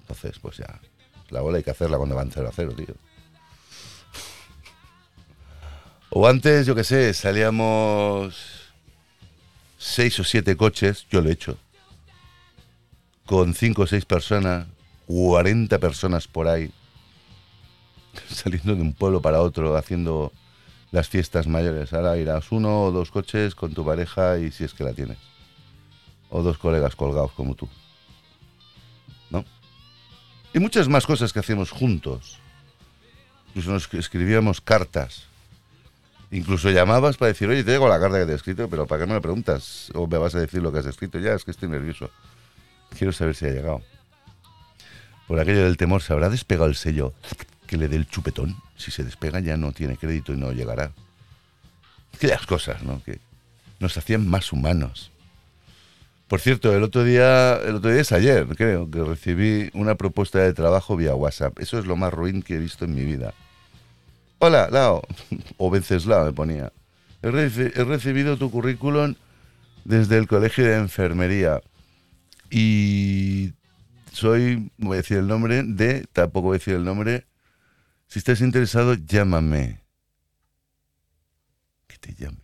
Entonces, 0.00 0.36
pues 0.40 0.56
ya, 0.56 0.80
la 1.30 1.42
ola 1.42 1.58
hay 1.58 1.62
que 1.62 1.70
hacerla 1.70 1.96
cuando 1.96 2.16
van 2.16 2.32
0 2.32 2.48
a 2.48 2.52
0, 2.52 2.72
tío. 2.74 2.96
O 6.10 6.26
antes, 6.26 6.66
yo 6.66 6.74
qué 6.74 6.82
sé, 6.82 7.14
salíamos 7.14 8.34
seis 9.78 10.18
o 10.18 10.24
siete 10.24 10.56
coches, 10.56 11.06
yo 11.08 11.20
lo 11.20 11.28
he 11.28 11.34
hecho, 11.34 11.56
con 13.26 13.54
cinco 13.54 13.82
o 13.82 13.86
seis 13.86 14.04
personas, 14.04 14.66
40 15.06 15.78
personas 15.78 16.28
por 16.28 16.48
ahí, 16.48 16.70
saliendo 18.28 18.74
de 18.74 18.82
un 18.82 18.92
pueblo 18.92 19.20
para 19.20 19.40
otro, 19.40 19.76
haciendo 19.76 20.32
las 20.90 21.08
fiestas 21.08 21.46
mayores. 21.46 21.92
Ahora 21.92 22.16
irás 22.16 22.52
uno 22.52 22.84
o 22.84 22.92
dos 22.92 23.10
coches 23.10 23.54
con 23.54 23.74
tu 23.74 23.84
pareja 23.84 24.38
y 24.38 24.50
si 24.50 24.64
es 24.64 24.74
que 24.74 24.84
la 24.84 24.92
tienes. 24.92 25.18
O 26.30 26.42
dos 26.42 26.56
colegas 26.58 26.94
colgados 26.96 27.32
como 27.32 27.54
tú. 27.54 27.68
¿No? 29.30 29.44
Y 30.52 30.58
muchas 30.60 30.88
más 30.88 31.04
cosas 31.04 31.32
que 31.32 31.40
hacemos 31.40 31.70
juntos. 31.70 32.38
Incluso 33.48 33.72
nos 33.72 33.92
escribíamos 33.94 34.60
cartas. 34.60 35.24
Incluso 36.30 36.70
llamabas 36.70 37.16
para 37.16 37.28
decir, 37.28 37.48
oye, 37.48 37.62
te 37.62 37.72
digo 37.72 37.88
la 37.88 38.00
carta 38.00 38.18
que 38.18 38.26
te 38.26 38.32
he 38.32 38.36
escrito, 38.36 38.68
pero 38.68 38.86
¿para 38.86 39.02
qué 39.02 39.06
me 39.06 39.14
lo 39.14 39.20
preguntas? 39.20 39.90
O 39.94 40.06
me 40.06 40.18
vas 40.18 40.34
a 40.34 40.40
decir 40.40 40.62
lo 40.62 40.72
que 40.72 40.78
has 40.78 40.86
escrito. 40.86 41.18
Ya, 41.18 41.34
es 41.34 41.44
que 41.44 41.50
estoy 41.50 41.68
nervioso. 41.68 42.10
Quiero 42.96 43.12
saber 43.12 43.34
si 43.34 43.46
ha 43.46 43.50
llegado. 43.50 43.82
Por 45.26 45.40
aquello 45.40 45.64
del 45.64 45.76
temor, 45.76 46.02
¿se 46.02 46.12
habrá 46.12 46.28
despegado 46.28 46.68
el 46.68 46.74
sello 46.76 47.14
que 47.66 47.76
le 47.76 47.88
dé 47.88 47.96
el 47.96 48.06
chupetón? 48.08 48.56
Si 48.76 48.90
se 48.90 49.04
despega 49.04 49.40
ya 49.40 49.56
no 49.56 49.72
tiene 49.72 49.96
crédito 49.96 50.32
y 50.32 50.36
no 50.36 50.52
llegará. 50.52 50.92
Aquellas 52.14 52.46
cosas, 52.46 52.82
¿no? 52.82 53.02
Que 53.04 53.18
nos 53.80 53.96
hacían 53.96 54.28
más 54.28 54.52
humanos. 54.52 55.10
Por 56.28 56.40
cierto, 56.40 56.74
el 56.74 56.82
otro 56.82 57.04
día, 57.04 57.56
el 57.56 57.76
otro 57.76 57.90
día 57.90 58.00
es 58.00 58.12
ayer, 58.12 58.46
creo, 58.56 58.90
que 58.90 59.02
recibí 59.02 59.70
una 59.74 59.94
propuesta 59.94 60.38
de 60.40 60.52
trabajo 60.52 60.96
vía 60.96 61.14
WhatsApp. 61.14 61.58
Eso 61.58 61.78
es 61.78 61.86
lo 61.86 61.96
más 61.96 62.12
ruin 62.12 62.42
que 62.42 62.54
he 62.56 62.58
visto 62.58 62.84
en 62.84 62.94
mi 62.94 63.04
vida. 63.04 63.34
Hola, 64.38 64.68
Lao, 64.70 65.02
o 65.58 65.70
Venceslao 65.70 66.24
me 66.24 66.32
ponía. 66.32 66.72
He, 67.22 67.28
reci- 67.30 67.72
he 67.74 67.84
recibido 67.84 68.36
tu 68.36 68.50
currículum 68.50 69.14
desde 69.84 70.18
el 70.18 70.26
colegio 70.26 70.64
de 70.64 70.76
enfermería 70.76 71.60
y 72.50 73.52
soy, 74.14 74.70
voy 74.78 74.94
a 74.94 75.02
decir 75.02 75.18
el 75.18 75.26
nombre 75.26 75.62
de, 75.62 76.06
tampoco 76.12 76.48
voy 76.48 76.56
a 76.56 76.58
decir 76.58 76.74
el 76.74 76.84
nombre. 76.84 77.26
Si 78.06 78.18
estás 78.18 78.40
interesado, 78.40 78.94
llámame. 78.94 79.80
Que 81.86 81.98
te 81.98 82.14
llame. 82.14 82.38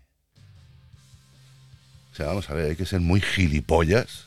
O 2.13 2.15
sea, 2.15 2.27
vamos 2.27 2.51
a 2.51 2.55
ver, 2.55 2.71
hay 2.71 2.77
que 2.77 2.87
ser 2.87 3.01
muy 3.01 3.21
gilipollas. 3.21 4.27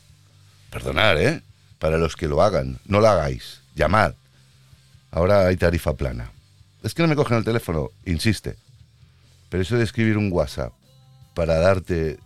Perdonar, 0.69 1.17
¿eh? 1.17 1.43
Para 1.79 1.97
los 1.97 2.15
que 2.15 2.27
lo 2.27 2.41
hagan. 2.41 2.79
No 2.85 3.01
lo 3.01 3.07
hagáis. 3.09 3.61
Llamad. 3.75 4.15
Ahora 5.11 5.45
hay 5.45 5.57
tarifa 5.57 5.93
plana. 5.93 6.31
Es 6.81 6.93
que 6.93 7.01
no 7.01 7.07
me 7.07 7.15
cogen 7.15 7.37
el 7.37 7.43
teléfono, 7.43 7.89
insiste. 8.05 8.55
Pero 9.49 9.61
eso 9.61 9.77
de 9.77 9.83
escribir 9.83 10.17
un 10.17 10.31
WhatsApp 10.31 10.73
para 11.35 11.59
darte 11.59 12.19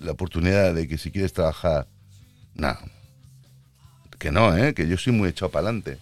la 0.00 0.12
oportunidad 0.12 0.74
de 0.74 0.88
que 0.88 0.98
si 0.98 1.10
quieres 1.10 1.32
trabajar, 1.32 1.86
no. 2.54 2.76
Que 4.22 4.30
no, 4.30 4.56
¿eh? 4.56 4.72
Que 4.72 4.86
yo 4.86 4.96
soy 4.96 5.12
muy 5.12 5.30
echado 5.30 5.50
para 5.50 5.66
adelante. 5.66 5.98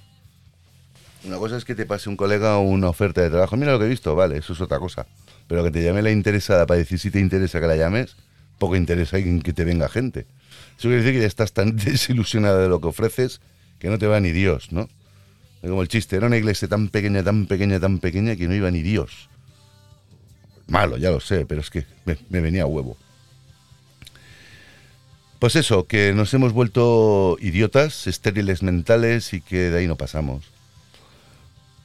Una 1.25 1.39
cosa 1.39 1.57
es 1.57 1.64
que 1.64 1.75
te 1.75 1.87
pase 1.87 2.11
un 2.11 2.16
colega 2.16 2.59
una 2.59 2.91
oferta 2.91 3.23
de 3.23 3.31
trabajo. 3.31 3.57
Mira 3.57 3.73
lo 3.73 3.79
que 3.79 3.87
he 3.87 3.89
visto, 3.89 4.14
vale, 4.14 4.37
eso 4.37 4.53
es 4.53 4.61
otra 4.61 4.79
cosa. 4.79 5.07
Pero 5.49 5.64
que 5.64 5.71
te 5.71 5.83
llame 5.83 6.03
la 6.03 6.11
interesada 6.11 6.66
para 6.66 6.77
decir 6.77 6.99
si 6.99 7.11
te 7.11 7.18
interesa 7.18 7.61
que 7.61 7.66
la 7.66 7.77
llames, 7.77 8.16
poco 8.59 8.77
interesa 8.77 9.16
en 9.16 9.41
que 9.41 9.55
te 9.55 9.64
venga 9.64 9.89
gente. 9.89 10.27
Eso 10.79 10.89
quiere 10.89 10.97
decir 10.97 11.14
que 11.14 11.21
ya 11.21 11.27
estás 11.27 11.55
tan 11.55 11.77
desilusionada 11.77 12.61
de 12.61 12.68
lo 12.68 12.79
que 12.83 12.89
ofreces 12.89 13.41
que 13.79 13.89
no 13.89 13.99
te 13.99 14.07
va 14.07 14.21
ni 14.21 14.33
Dios, 14.33 14.71
¿no? 14.71 14.91
Es 15.62 15.71
Como 15.71 15.81
el 15.81 15.89
chiste, 15.89 16.16
era 16.16 16.27
una 16.27 16.37
iglesia 16.37 16.68
tan 16.68 16.89
pequeña, 16.89 17.23
tan 17.23 17.47
pequeña, 17.47 17.81
tan 17.81 18.01
pequeña 18.01 18.37
que 18.37 18.49
no 18.49 18.55
iba 18.55 18.71
ni 18.71 18.83
Dios. 18.83 19.31
Malo, 20.66 20.99
ya 20.99 21.11
lo 21.11 21.21
sé, 21.21 21.47
pero 21.47 21.62
es 21.62 21.71
que 21.71 21.87
me, 22.05 22.18
me 22.29 22.41
venía 22.41 22.64
a 22.64 22.66
huevo. 22.66 22.99
Pues 25.41 25.57
eso, 25.57 25.86
que 25.86 26.12
nos 26.12 26.34
hemos 26.34 26.53
vuelto 26.53 27.38
idiotas, 27.41 28.07
estériles 28.07 28.62
mentales 28.62 29.32
y 29.32 29.41
que 29.41 29.70
de 29.70 29.78
ahí 29.78 29.86
no 29.86 29.97
pasamos. 29.97 30.45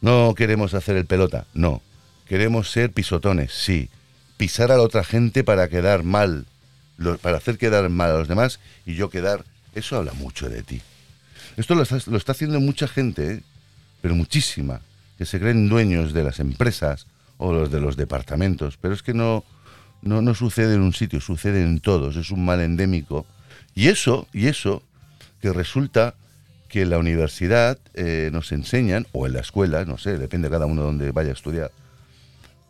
No 0.02 0.34
queremos 0.36 0.74
hacer 0.74 0.98
el 0.98 1.06
pelota, 1.06 1.48
no. 1.54 1.82
Queremos 2.28 2.70
ser 2.70 2.92
pisotones, 2.92 3.54
sí. 3.54 3.90
Pisar 4.36 4.74
a 4.74 4.76
la 4.76 4.84
otra 4.84 5.06
gente 5.06 5.46
para 5.46 5.70
quedar 5.70 6.04
mal, 6.04 6.46
para 7.22 7.38
hacer 7.38 7.58
quedar 7.58 7.90
mal 7.90 8.12
a 8.12 8.18
los 8.18 8.28
demás 8.28 8.60
y 8.86 8.96
yo 8.96 9.10
quedar. 9.10 9.46
Eso 9.74 9.96
habla 9.96 10.12
mucho 10.12 10.50
de 10.50 10.62
ti. 10.62 10.82
Esto 11.56 11.76
lo 11.76 11.84
está, 11.84 11.98
lo 12.08 12.18
está 12.18 12.34
haciendo 12.34 12.60
mucha 12.60 12.90
gente, 12.90 13.36
¿eh? 13.36 13.44
pero 14.02 14.16
muchísima, 14.16 14.82
que 15.18 15.26
se 15.26 15.40
creen 15.40 15.70
dueños 15.70 16.12
de 16.12 16.26
las 16.26 16.42
empresas 16.42 17.08
o 17.38 17.54
los 17.54 17.72
de 17.72 17.80
los 17.80 17.96
departamentos. 17.96 18.76
Pero 18.76 18.94
es 18.94 19.02
que 19.02 19.14
no, 19.14 19.46
no, 20.02 20.22
no 20.22 20.36
sucede 20.36 20.76
en 20.76 20.82
un 20.82 20.92
sitio, 20.92 21.22
sucede 21.22 21.64
en 21.64 21.80
todos. 21.80 22.18
Es 22.18 22.32
un 22.32 22.44
mal 22.44 22.60
endémico. 22.60 23.26
Y 23.76 23.90
eso, 23.90 24.28
y 24.32 24.48
eso, 24.48 24.82
que 25.42 25.52
resulta 25.52 26.16
que 26.70 26.82
en 26.84 26.90
la 26.90 26.98
universidad 26.98 27.78
eh, 27.94 28.30
nos 28.32 28.52
enseñan, 28.54 29.06
o 29.12 29.28
en 29.28 29.34
la 29.34 29.42
escuela, 29.42 29.84
no 29.86 29.98
sé, 29.98 30.18
depende 30.18 30.48
de 30.48 30.54
cada 30.54 30.66
uno 30.66 30.82
donde 30.82 31.12
vaya 31.12 31.30
a 31.30 31.34
estudiar, 31.34 31.72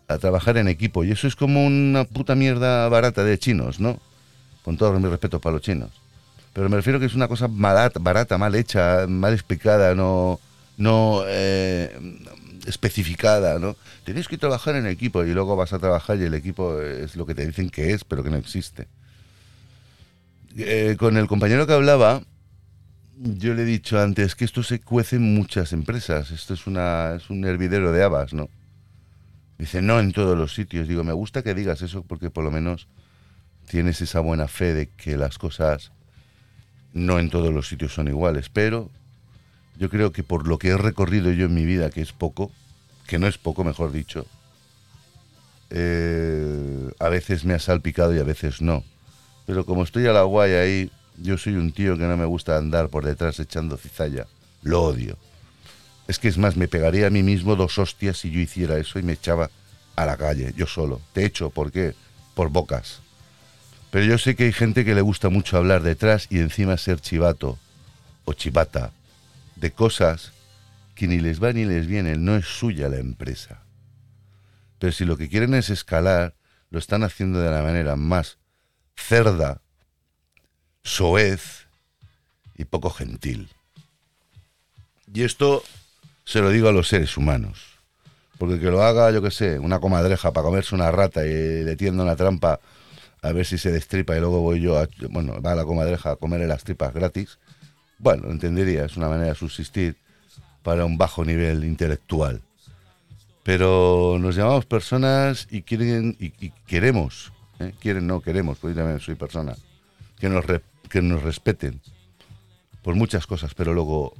a 0.07 0.17
trabajar 0.17 0.57
en 0.57 0.67
equipo. 0.67 1.03
Y 1.03 1.11
eso 1.11 1.27
es 1.27 1.35
como 1.35 1.65
una 1.65 2.03
puta 2.05 2.35
mierda 2.35 2.89
barata 2.89 3.23
de 3.23 3.37
chinos, 3.37 3.79
¿no? 3.79 3.99
Con 4.63 4.77
todo 4.77 4.99
mi 4.99 5.07
respeto 5.07 5.39
para 5.39 5.53
los 5.53 5.61
chinos. 5.61 5.91
Pero 6.53 6.69
me 6.69 6.77
refiero 6.77 6.99
que 6.99 7.05
es 7.05 7.15
una 7.15 7.27
cosa 7.27 7.47
malata, 7.47 7.99
barata, 8.01 8.37
mal 8.37 8.55
hecha, 8.55 9.05
mal 9.07 9.33
explicada, 9.33 9.93
no, 9.93 10.39
no 10.77 11.23
eh, 11.27 11.95
especificada, 12.65 13.59
¿no? 13.59 13.75
Tenéis 14.05 14.27
que 14.27 14.37
trabajar 14.37 14.75
en 14.75 14.87
equipo 14.87 15.23
y 15.23 15.33
luego 15.33 15.55
vas 15.55 15.73
a 15.73 15.79
trabajar 15.79 16.17
y 16.17 16.23
el 16.23 16.33
equipo 16.33 16.81
es 16.81 17.15
lo 17.15 17.25
que 17.25 17.35
te 17.35 17.45
dicen 17.45 17.69
que 17.69 17.91
es, 17.91 18.03
pero 18.03 18.23
que 18.23 18.29
no 18.29 18.37
existe. 18.37 18.87
Eh, 20.57 20.95
con 20.97 21.17
el 21.17 21.27
compañero 21.27 21.67
que 21.67 21.73
hablaba, 21.73 22.21
yo 23.17 23.53
le 23.53 23.63
he 23.63 23.65
dicho 23.65 23.99
antes 23.99 24.35
que 24.35 24.45
esto 24.45 24.63
se 24.63 24.79
cuece 24.79 25.17
en 25.17 25.35
muchas 25.35 25.73
empresas. 25.73 26.31
Esto 26.31 26.53
es, 26.53 26.65
una, 26.67 27.15
es 27.15 27.29
un 27.29 27.43
hervidero 27.45 27.91
de 27.91 28.03
habas, 28.03 28.33
¿no? 28.33 28.49
Dice, 29.57 29.81
no 29.81 29.99
en 29.99 30.11
todos 30.11 30.37
los 30.37 30.53
sitios. 30.53 30.87
Digo, 30.87 31.03
me 31.03 31.13
gusta 31.13 31.43
que 31.43 31.53
digas 31.53 31.81
eso 31.81 32.03
porque 32.03 32.29
por 32.29 32.43
lo 32.43 32.51
menos 32.51 32.87
tienes 33.69 34.01
esa 34.01 34.19
buena 34.19 34.47
fe 34.47 34.73
de 34.73 34.89
que 34.89 35.17
las 35.17 35.37
cosas 35.37 35.91
no 36.93 37.19
en 37.19 37.29
todos 37.29 37.53
los 37.53 37.67
sitios 37.67 37.93
son 37.93 38.07
iguales. 38.07 38.49
Pero 38.49 38.89
yo 39.77 39.89
creo 39.89 40.11
que 40.11 40.23
por 40.23 40.47
lo 40.47 40.57
que 40.57 40.69
he 40.69 40.77
recorrido 40.77 41.31
yo 41.31 41.45
en 41.45 41.53
mi 41.53 41.65
vida, 41.65 41.89
que 41.89 42.01
es 42.01 42.13
poco, 42.13 42.51
que 43.07 43.19
no 43.19 43.27
es 43.27 43.37
poco, 43.37 43.63
mejor 43.63 43.91
dicho, 43.91 44.25
eh, 45.69 46.89
a 46.99 47.09
veces 47.09 47.43
me 47.43 47.53
ha 47.53 47.59
salpicado 47.59 48.15
y 48.15 48.19
a 48.19 48.23
veces 48.23 48.61
no. 48.61 48.83
Pero 49.45 49.65
como 49.65 49.83
estoy 49.83 50.07
a 50.07 50.13
la 50.13 50.23
guay 50.23 50.53
ahí, 50.53 50.91
yo 51.17 51.37
soy 51.37 51.55
un 51.55 51.71
tío 51.71 51.97
que 51.97 52.03
no 52.03 52.17
me 52.17 52.25
gusta 52.25 52.57
andar 52.57 52.89
por 52.89 53.05
detrás 53.05 53.39
echando 53.39 53.77
cizalla. 53.77 54.27
Lo 54.63 54.83
odio. 54.83 55.17
Es 56.07 56.19
que 56.19 56.27
es 56.27 56.37
más, 56.37 56.55
me 56.55 56.67
pegaría 56.67 57.07
a 57.07 57.09
mí 57.09 57.23
mismo 57.23 57.55
dos 57.55 57.77
hostias 57.77 58.17
si 58.17 58.31
yo 58.31 58.39
hiciera 58.39 58.77
eso 58.77 58.99
y 58.99 59.03
me 59.03 59.13
echaba 59.13 59.49
a 59.95 60.05
la 60.05 60.17
calle, 60.17 60.53
yo 60.55 60.67
solo. 60.67 61.01
Te 61.13 61.25
echo, 61.25 61.49
¿por 61.49 61.71
qué? 61.71 61.95
Por 62.33 62.49
bocas. 62.49 63.01
Pero 63.91 64.05
yo 64.05 64.17
sé 64.17 64.35
que 64.35 64.45
hay 64.45 64.53
gente 64.53 64.83
que 64.83 64.95
le 64.95 65.01
gusta 65.01 65.29
mucho 65.29 65.57
hablar 65.57 65.81
detrás 65.81 66.27
y 66.29 66.39
encima 66.39 66.77
ser 66.77 66.99
chivato 66.99 67.57
o 68.25 68.33
chivata 68.33 68.91
de 69.55 69.71
cosas 69.71 70.33
que 70.95 71.07
ni 71.07 71.19
les 71.19 71.41
va 71.41 71.53
ni 71.53 71.65
les 71.65 71.87
viene, 71.87 72.17
no 72.17 72.35
es 72.35 72.45
suya 72.45 72.89
la 72.89 72.97
empresa. 72.97 73.61
Pero 74.79 74.91
si 74.91 75.05
lo 75.05 75.17
que 75.17 75.29
quieren 75.29 75.53
es 75.53 75.69
escalar, 75.69 76.35
lo 76.69 76.79
están 76.79 77.03
haciendo 77.03 77.39
de 77.39 77.51
la 77.51 77.61
manera 77.61 77.95
más 77.95 78.37
cerda, 78.95 79.61
soez 80.83 81.67
y 82.55 82.65
poco 82.65 82.89
gentil. 82.89 83.49
Y 85.13 85.23
esto 85.23 85.63
se 86.23 86.41
lo 86.41 86.49
digo 86.49 86.69
a 86.69 86.73
los 86.73 86.87
seres 86.87 87.17
humanos. 87.17 87.75
Porque 88.37 88.59
que 88.59 88.69
lo 88.69 88.83
haga, 88.83 89.11
yo 89.11 89.21
que 89.21 89.31
sé, 89.31 89.59
una 89.59 89.79
comadreja 89.79 90.31
para 90.33 90.45
comerse 90.45 90.75
una 90.75 90.91
rata 90.91 91.25
y 91.25 91.63
le 91.63 91.75
tienda 91.75 92.03
una 92.03 92.15
trampa 92.15 92.59
a 93.21 93.31
ver 93.31 93.45
si 93.45 93.57
se 93.57 93.71
destripa 93.71 94.15
y 94.15 94.19
luego 94.19 94.41
voy 94.41 94.59
yo 94.59 94.77
a, 94.77 94.87
bueno, 95.09 95.41
va 95.41 95.53
a 95.53 95.55
la 95.55 95.63
comadreja 95.63 96.11
a 96.11 96.15
comerle 96.15 96.47
las 96.47 96.63
tripas 96.63 96.93
gratis. 96.93 97.39
Bueno, 97.97 98.29
entendería, 98.29 98.85
es 98.85 98.97
una 98.97 99.07
manera 99.07 99.29
de 99.29 99.35
subsistir 99.35 99.95
para 100.63 100.85
un 100.85 100.97
bajo 100.97 101.23
nivel 101.23 101.63
intelectual. 101.63 102.41
Pero 103.43 104.17
nos 104.19 104.35
llamamos 104.35 104.65
personas 104.65 105.47
y 105.49 105.61
quieren 105.61 106.17
y 106.19 106.49
queremos, 106.67 107.31
¿eh? 107.59 107.73
quieren 107.79 108.07
no 108.07 108.21
queremos, 108.21 108.57
pues 108.59 108.75
yo 108.75 108.81
también 108.81 108.99
soy 108.99 109.15
persona, 109.15 109.55
que 110.19 110.29
nos, 110.29 110.45
re- 110.45 110.61
que 110.89 111.01
nos 111.01 111.21
respeten 111.23 111.81
por 112.81 112.95
muchas 112.95 113.25
cosas, 113.27 113.53
pero 113.53 113.73
luego 113.73 114.13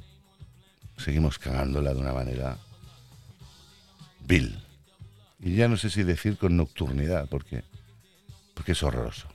seguimos 0.96 1.38
cagándola 1.38 1.94
de 1.94 2.00
una 2.00 2.12
manera 2.12 2.58
vil. 4.26 4.58
Y 5.40 5.54
ya 5.54 5.68
no 5.68 5.76
sé 5.76 5.90
si 5.90 6.02
decir 6.02 6.36
con 6.38 6.56
nocturnidad, 6.56 7.28
porque, 7.28 7.62
porque 8.54 8.72
es 8.72 8.82
horroroso. 8.82 9.28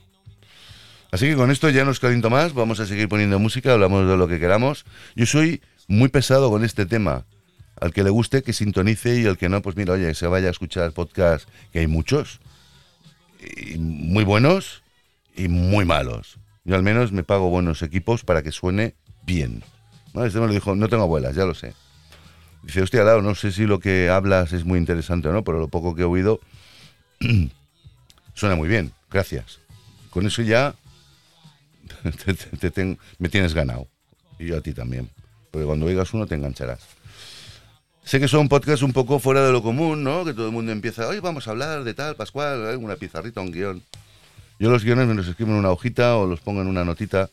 Así 1.10 1.26
que 1.26 1.36
con 1.36 1.50
esto 1.50 1.68
ya 1.70 1.84
nos 1.84 2.00
caliento 2.00 2.30
más, 2.30 2.54
vamos 2.54 2.80
a 2.80 2.86
seguir 2.86 3.08
poniendo 3.08 3.38
música, 3.38 3.72
hablamos 3.72 4.08
de 4.08 4.16
lo 4.16 4.26
que 4.28 4.40
queramos. 4.40 4.84
Yo 5.14 5.26
soy 5.26 5.62
muy 5.86 6.08
pesado 6.08 6.50
con 6.50 6.64
este 6.64 6.86
tema. 6.86 7.24
Al 7.80 7.92
que 7.92 8.04
le 8.04 8.10
guste, 8.10 8.42
que 8.42 8.52
sintonice 8.52 9.20
y 9.20 9.26
al 9.26 9.36
que 9.36 9.48
no, 9.48 9.60
pues 9.60 9.76
mira, 9.76 9.94
oye, 9.94 10.14
se 10.14 10.26
vaya 10.26 10.48
a 10.48 10.50
escuchar 10.50 10.92
podcast, 10.92 11.48
que 11.72 11.80
hay 11.80 11.86
muchos, 11.86 12.40
muy 13.78 14.24
buenos 14.24 14.82
y 15.36 15.48
muy 15.48 15.84
malos. 15.84 16.38
Yo 16.64 16.76
al 16.76 16.82
menos 16.82 17.12
me 17.12 17.24
pago 17.24 17.50
buenos 17.50 17.82
equipos 17.82 18.24
para 18.24 18.42
que 18.42 18.52
suene 18.52 18.94
bien. 19.24 19.64
¿No? 20.14 20.24
Este 20.24 20.38
me 20.40 20.46
lo 20.46 20.52
dijo, 20.52 20.74
no 20.74 20.88
tengo 20.88 21.02
abuelas, 21.04 21.34
ya 21.34 21.44
lo 21.44 21.54
sé. 21.54 21.74
Dice, 22.62 22.82
hostia, 22.82 23.02
Lau, 23.02 23.22
no 23.22 23.34
sé 23.34 23.50
si 23.50 23.66
lo 23.66 23.80
que 23.80 24.08
hablas 24.08 24.52
es 24.52 24.64
muy 24.64 24.78
interesante 24.78 25.28
o 25.28 25.32
no, 25.32 25.42
pero 25.42 25.58
lo 25.58 25.68
poco 25.68 25.94
que 25.94 26.02
he 26.02 26.04
oído 26.04 26.38
suena 28.34 28.54
muy 28.56 28.68
bien, 28.68 28.92
gracias. 29.10 29.58
Con 30.10 30.26
eso 30.26 30.42
ya 30.42 30.74
te- 32.70 32.98
me 33.18 33.28
tienes 33.28 33.54
ganado. 33.54 33.88
Y 34.38 34.46
yo 34.46 34.58
a 34.58 34.60
ti 34.60 34.72
también. 34.72 35.08
Porque 35.50 35.66
cuando 35.66 35.86
oigas 35.86 36.12
uno 36.14 36.26
te 36.26 36.34
engancharás. 36.34 36.80
Sé 38.04 38.18
que 38.18 38.28
son 38.28 38.48
podcasts 38.48 38.82
un 38.82 38.92
poco 38.92 39.18
fuera 39.20 39.46
de 39.46 39.52
lo 39.52 39.62
común, 39.62 40.02
¿no? 40.02 40.24
Que 40.24 40.34
todo 40.34 40.46
el 40.46 40.52
mundo 40.52 40.72
empieza, 40.72 41.06
hoy 41.06 41.20
vamos 41.20 41.46
a 41.46 41.52
hablar 41.52 41.84
de 41.84 41.94
tal, 41.94 42.16
Pascual, 42.16 42.72
¿eh? 42.72 42.76
una 42.76 42.96
pizarrita, 42.96 43.40
un 43.40 43.52
guion. 43.52 43.82
Yo 44.58 44.70
los 44.70 44.84
guiones 44.84 45.06
me 45.06 45.14
los 45.14 45.28
escribo 45.28 45.52
en 45.52 45.58
una 45.58 45.70
hojita 45.70 46.16
o 46.16 46.26
los 46.26 46.40
pongo 46.40 46.62
en 46.62 46.66
una 46.66 46.84
notita 46.84 47.30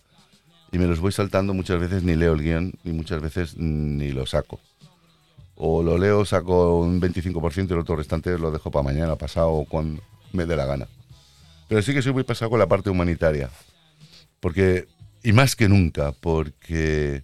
y 0.71 0.77
me 0.77 0.85
los 0.85 0.99
voy 0.99 1.11
saltando. 1.11 1.53
Muchas 1.53 1.79
veces 1.79 2.03
ni 2.03 2.15
leo 2.15 2.33
el 2.33 2.41
guion 2.41 2.73
y 2.83 2.91
muchas 2.91 3.21
veces 3.21 3.57
ni 3.57 4.11
lo 4.11 4.25
saco. 4.25 4.59
O 5.55 5.83
lo 5.83 5.97
leo, 5.97 6.23
saco 6.23 6.79
un 6.79 7.01
25% 7.01 7.69
y 7.69 7.73
el 7.73 7.79
otro 7.79 7.95
restante 7.95 8.37
lo 8.37 8.51
dejo 8.51 8.71
para 8.71 8.83
mañana, 8.83 9.15
pasado 9.15 9.49
o 9.49 9.65
cuando 9.65 10.01
me 10.33 10.45
dé 10.45 10.55
la 10.55 10.65
gana. 10.65 10.87
Pero 11.67 11.81
sí 11.81 11.93
que 11.93 12.01
soy 12.01 12.13
muy 12.13 12.23
pasado 12.23 12.49
con 12.51 12.59
la 12.59 12.67
parte 12.67 12.89
humanitaria. 12.89 13.49
Porque, 14.39 14.87
y 15.23 15.33
más 15.33 15.55
que 15.55 15.67
nunca, 15.67 16.13
porque 16.13 17.23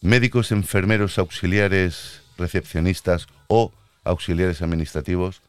médicos, 0.00 0.52
enfermeros, 0.52 1.18
auxiliares, 1.18 2.21
recepcionistas 2.42 3.26
o 3.48 3.72
auxiliares 4.04 4.60
administrativos, 4.60 5.40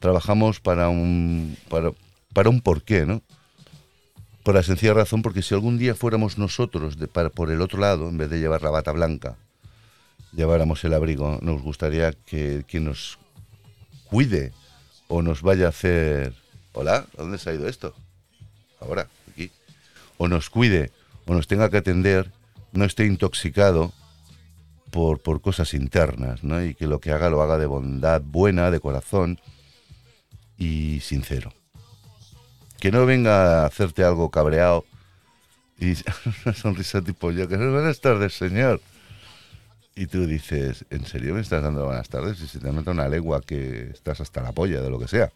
trabajamos 0.00 0.60
para 0.60 0.88
un, 0.90 1.56
para, 1.70 1.92
para 2.34 2.50
un 2.50 2.60
porqué, 2.60 3.06
¿no? 3.06 3.22
Por 4.42 4.54
la 4.54 4.62
sencilla 4.62 4.94
razón, 4.94 5.22
porque 5.22 5.42
si 5.42 5.54
algún 5.54 5.78
día 5.78 5.94
fuéramos 5.94 6.36
nosotros 6.38 6.98
de, 6.98 7.06
para- 7.08 7.30
por 7.30 7.50
el 7.50 7.60
otro 7.60 7.78
lado, 7.78 8.08
en 8.08 8.18
vez 8.18 8.28
de 8.30 8.40
llevar 8.40 8.62
la 8.62 8.70
bata 8.70 8.90
blanca, 8.92 9.36
lleváramos 10.32 10.82
el 10.84 10.94
abrigo, 10.94 11.38
nos 11.42 11.62
gustaría 11.62 12.12
que 12.12 12.64
quien 12.66 12.84
nos 12.84 13.18
cuide 14.04 14.52
o 15.08 15.22
nos 15.22 15.42
vaya 15.42 15.66
a 15.66 15.70
hacer... 15.70 16.34
Hola, 16.72 17.06
¿a 17.18 17.22
dónde 17.22 17.38
se 17.38 17.50
ha 17.50 17.54
ido 17.54 17.68
esto? 17.68 17.94
Ahora, 18.80 19.08
aquí. 19.30 19.50
O 20.18 20.26
nos 20.28 20.48
cuide 20.50 20.90
o 21.26 21.34
nos 21.34 21.46
tenga 21.46 21.68
que 21.68 21.76
atender, 21.76 22.30
no 22.72 22.84
esté 22.84 23.06
intoxicado 23.06 23.92
por, 24.90 25.20
por 25.20 25.40
cosas 25.40 25.74
internas, 25.74 26.44
¿no? 26.44 26.62
Y 26.62 26.74
que 26.74 26.86
lo 26.86 27.00
que 27.00 27.12
haga 27.12 27.30
lo 27.30 27.42
haga 27.42 27.58
de 27.58 27.66
bondad 27.66 28.20
buena, 28.22 28.70
de 28.70 28.80
corazón 28.80 29.40
y 30.56 31.00
sincero. 31.00 31.52
Que 32.78 32.90
no 32.90 33.06
venga 33.06 33.62
a 33.62 33.66
hacerte 33.66 34.04
algo 34.04 34.30
cabreado 34.30 34.84
y 35.78 35.94
una 36.44 36.54
sonrisa 36.54 37.02
tipo 37.02 37.30
yo, 37.30 37.48
que 37.48 37.56
buenas 37.56 38.00
tardes, 38.00 38.34
señor. 38.34 38.80
Y 39.96 40.06
tú 40.06 40.26
dices, 40.26 40.84
¿en 40.90 41.04
serio 41.04 41.34
me 41.34 41.40
estás 41.40 41.62
dando 41.62 41.84
buenas 41.84 42.08
tardes? 42.08 42.40
Y 42.40 42.46
se 42.46 42.58
te 42.58 42.72
nota 42.72 42.92
una 42.92 43.08
legua 43.08 43.40
que 43.40 43.90
estás 43.90 44.20
hasta 44.20 44.42
la 44.42 44.52
polla 44.52 44.80
de 44.80 44.90
lo 44.90 44.98
que 44.98 45.08
sea. 45.08 45.32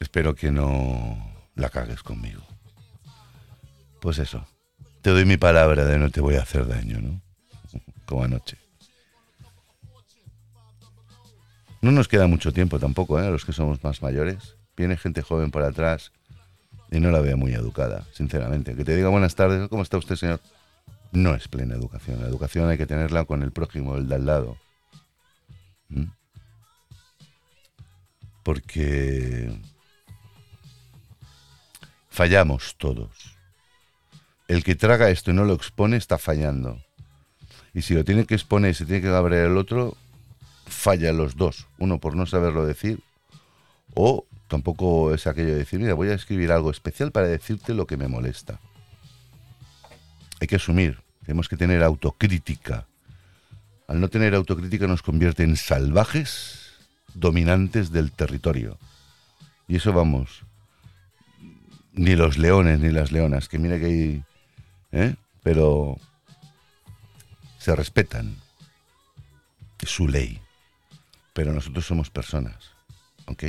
Espero 0.00 0.34
que 0.34 0.50
no 0.50 1.32
la 1.54 1.68
cagues 1.68 2.02
conmigo. 2.02 2.42
Pues 4.00 4.18
eso, 4.18 4.46
te 5.04 5.10
doy 5.10 5.26
mi 5.26 5.36
palabra 5.36 5.84
de 5.84 5.98
no 5.98 6.08
te 6.08 6.22
voy 6.22 6.36
a 6.36 6.40
hacer 6.40 6.66
daño, 6.66 6.98
¿no? 6.98 7.20
Como 8.06 8.24
anoche. 8.24 8.56
No 11.82 11.92
nos 11.92 12.08
queda 12.08 12.26
mucho 12.26 12.54
tiempo 12.54 12.78
tampoco, 12.78 13.20
¿eh? 13.20 13.30
Los 13.30 13.44
que 13.44 13.52
somos 13.52 13.84
más 13.84 14.00
mayores. 14.00 14.56
Viene 14.78 14.96
gente 14.96 15.20
joven 15.20 15.50
por 15.50 15.62
atrás 15.62 16.10
y 16.90 17.00
no 17.00 17.10
la 17.10 17.20
veo 17.20 17.36
muy 17.36 17.52
educada, 17.52 18.06
sinceramente. 18.14 18.74
Que 18.74 18.82
te 18.82 18.96
diga 18.96 19.10
buenas 19.10 19.34
tardes, 19.34 19.68
¿cómo 19.68 19.82
está 19.82 19.98
usted, 19.98 20.16
señor? 20.16 20.40
No 21.12 21.34
es 21.34 21.48
plena 21.48 21.74
educación. 21.74 22.22
La 22.22 22.28
educación 22.28 22.70
hay 22.70 22.78
que 22.78 22.86
tenerla 22.86 23.26
con 23.26 23.42
el 23.42 23.52
prójimo, 23.52 23.96
el 23.96 24.08
de 24.08 24.14
al 24.14 24.24
lado. 24.24 24.56
¿Mm? 25.90 26.06
Porque 28.42 29.54
fallamos 32.08 32.76
todos. 32.78 33.33
El 34.54 34.62
que 34.62 34.76
traga 34.76 35.10
esto 35.10 35.32
y 35.32 35.34
no 35.34 35.42
lo 35.42 35.54
expone 35.54 35.96
está 35.96 36.16
fallando. 36.16 36.80
Y 37.74 37.82
si 37.82 37.92
lo 37.94 38.04
tiene 38.04 38.24
que 38.24 38.34
exponer 38.34 38.70
y 38.70 38.74
se 38.74 38.84
tiene 38.84 39.02
que 39.02 39.08
cabrear 39.08 39.46
el 39.46 39.56
otro, 39.56 39.96
falla 40.64 41.12
los 41.12 41.34
dos. 41.34 41.66
Uno 41.78 41.98
por 41.98 42.14
no 42.14 42.24
saberlo 42.24 42.64
decir 42.64 43.00
o 43.94 44.24
tampoco 44.46 45.12
es 45.12 45.26
aquello 45.26 45.48
de 45.48 45.56
decir, 45.56 45.80
mira, 45.80 45.94
voy 45.94 46.10
a 46.10 46.14
escribir 46.14 46.52
algo 46.52 46.70
especial 46.70 47.10
para 47.10 47.26
decirte 47.26 47.74
lo 47.74 47.88
que 47.88 47.96
me 47.96 48.06
molesta. 48.06 48.60
Hay 50.40 50.46
que 50.46 50.54
asumir, 50.54 51.00
tenemos 51.26 51.48
que 51.48 51.56
tener 51.56 51.82
autocrítica. 51.82 52.86
Al 53.88 54.00
no 54.00 54.08
tener 54.08 54.36
autocrítica 54.36 54.86
nos 54.86 55.02
convierte 55.02 55.42
en 55.42 55.56
salvajes 55.56 56.74
dominantes 57.12 57.90
del 57.90 58.12
territorio. 58.12 58.78
Y 59.66 59.74
eso 59.74 59.92
vamos, 59.92 60.44
ni 61.92 62.14
los 62.14 62.38
leones 62.38 62.78
ni 62.78 62.92
las 62.92 63.10
leonas, 63.10 63.48
que 63.48 63.58
mira 63.58 63.80
que 63.80 63.86
hay, 63.86 64.24
¿eh? 64.94 65.16
pero 65.42 65.98
se 67.58 67.76
respetan. 67.76 68.36
Es 69.80 69.90
su 69.90 70.08
ley. 70.08 70.40
Pero 71.34 71.52
nosotros 71.52 71.84
somos 71.84 72.08
personas, 72.10 72.70
¿ok? 73.26 73.44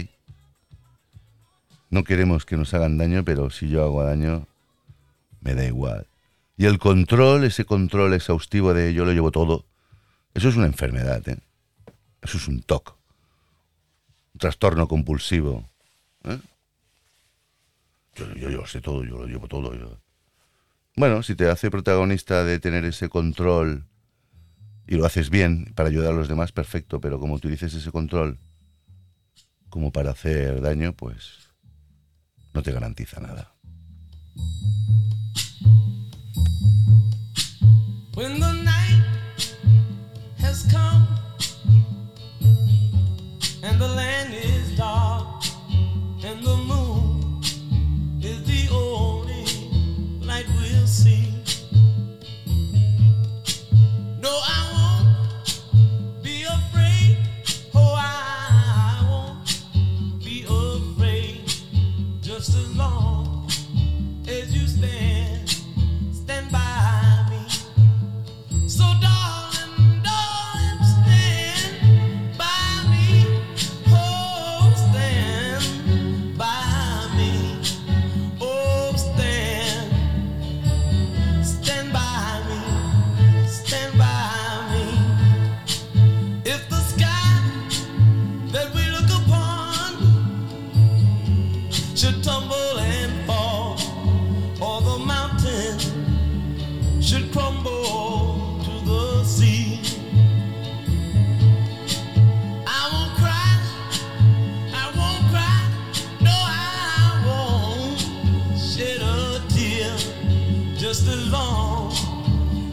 No 1.92 2.04
queremos 2.04 2.46
que 2.46 2.58
nos 2.58 2.74
hagan 2.74 2.98
daño, 2.98 3.24
pero 3.24 3.50
si 3.52 3.70
yo 3.70 3.84
hago 3.84 4.04
daño, 4.04 4.48
me 5.42 5.54
da 5.54 5.64
igual. 5.64 6.08
Y 6.58 6.66
el 6.66 6.80
control, 6.80 7.44
ese 7.44 7.64
control 7.64 8.14
exhaustivo 8.14 8.74
de 8.74 8.94
yo 8.94 9.06
lo 9.06 9.14
llevo 9.14 9.32
todo, 9.32 9.66
eso 10.34 10.50
es 10.50 10.56
una 10.58 10.66
enfermedad, 10.66 11.28
¿eh? 11.30 11.38
Eso 12.22 12.38
es 12.38 12.48
un 12.48 12.62
TOC. 12.62 12.98
Un 14.34 14.40
trastorno 14.40 14.88
compulsivo. 14.88 15.70
¿eh? 16.24 16.40
Yo, 18.16 18.34
yo, 18.34 18.50
yo 18.50 18.66
sé 18.66 18.82
todo, 18.82 19.04
yo 19.04 19.20
lo 19.20 19.28
llevo 19.28 19.48
todo. 19.48 19.72
Bueno, 20.98 21.24
si 21.24 21.36
te 21.36 21.50
hace 21.50 21.70
protagonista 21.70 22.46
de 22.46 22.58
tener 22.60 22.86
ese 22.86 23.10
control 23.10 23.86
y 24.88 24.96
lo 24.96 25.06
haces 25.06 25.30
bien 25.30 25.74
para 25.76 25.90
ayudar 25.90 26.14
a 26.14 26.16
los 26.16 26.30
demás, 26.30 26.54
perfecto, 26.54 27.02
pero 27.02 27.20
como 27.20 27.34
utilices 27.34 27.74
ese 27.74 27.92
control 27.92 28.40
como 29.68 29.92
para 29.92 30.12
hacer 30.12 30.62
daño, 30.62 30.94
pues 30.94 31.50
no 32.54 32.64
te 32.64 32.72
garantiza 32.72 33.20
nada. 33.20 33.54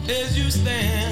As 0.09 0.37
you 0.37 0.51
stand, 0.51 1.02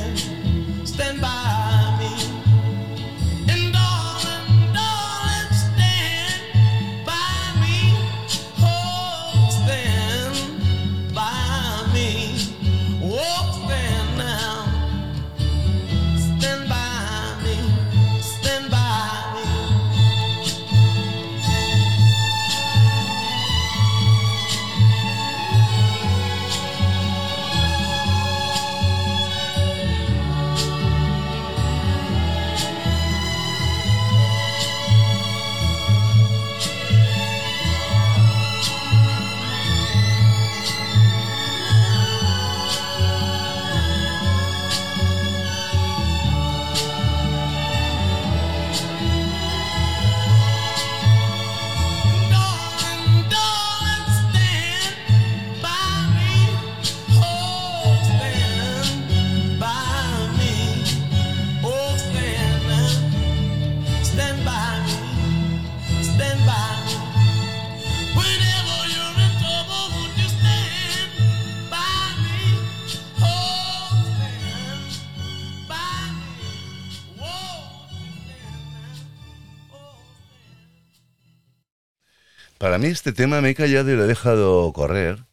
mí 82.82 82.88
este 82.88 83.14
tema 83.14 83.42
me 83.42 83.52
he 83.52 83.56
callado 83.56 83.92
y 83.92 83.96
lo 83.96 84.06
he 84.06 84.08
dejado 84.08 84.72
correr, 84.74 85.24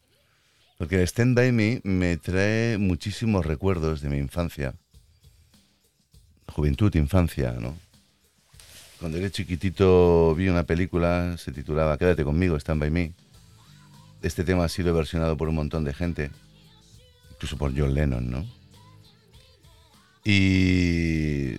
porque 0.77 1.01
Stand 1.03 1.35
By 1.35 1.51
Me 1.51 1.81
me 1.83 2.15
trae 2.17 2.77
muchísimos 2.77 3.45
recuerdos 3.45 4.01
de 4.01 4.09
mi 4.09 4.17
infancia, 4.17 4.75
juventud, 6.47 6.93
infancia, 6.95 7.53
¿no? 7.59 7.75
Cuando 8.99 9.17
era 9.17 9.29
chiquitito 9.29 10.35
vi 10.35 10.49
una 10.49 10.63
película, 10.63 11.37
se 11.37 11.51
titulaba 11.51 11.97
Quédate 11.97 12.23
conmigo, 12.23 12.55
Stand 12.57 12.81
By 12.81 12.91
Me. 12.91 13.13
Este 14.21 14.43
tema 14.43 14.65
ha 14.65 14.69
sido 14.69 14.93
versionado 14.93 15.35
por 15.37 15.49
un 15.49 15.55
montón 15.55 15.85
de 15.85 15.93
gente, 15.93 16.29
incluso 17.31 17.57
por 17.57 17.75
John 17.75 17.93
Lennon, 17.93 18.29
¿no? 18.29 18.45
Y 20.23 21.55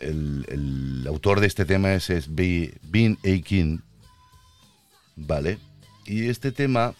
el, 0.00 1.04
autor 1.06 1.40
de 1.40 1.46
este 1.46 1.66
tema 1.66 1.92
es, 1.94 2.10
es 2.10 2.34
Be- 2.34 2.74
Bean 2.82 3.18
Aikin, 3.24 3.82
¿vale? 5.18 5.58
Y 6.04 6.28
este 6.28 6.52
tema 6.52 6.94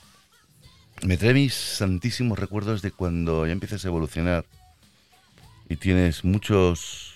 me 1.03 1.17
trae 1.17 1.35
mis 1.35 1.55
santísimos 1.55 2.39
recuerdos 2.39 2.83
de 2.83 2.91
cuando 2.91 3.47
ya 3.47 3.53
empiezas 3.53 3.85
a 3.85 3.89
evolucionar 3.89 4.45
y 5.69 5.77
tienes 5.77 6.25
muchos 6.25 7.15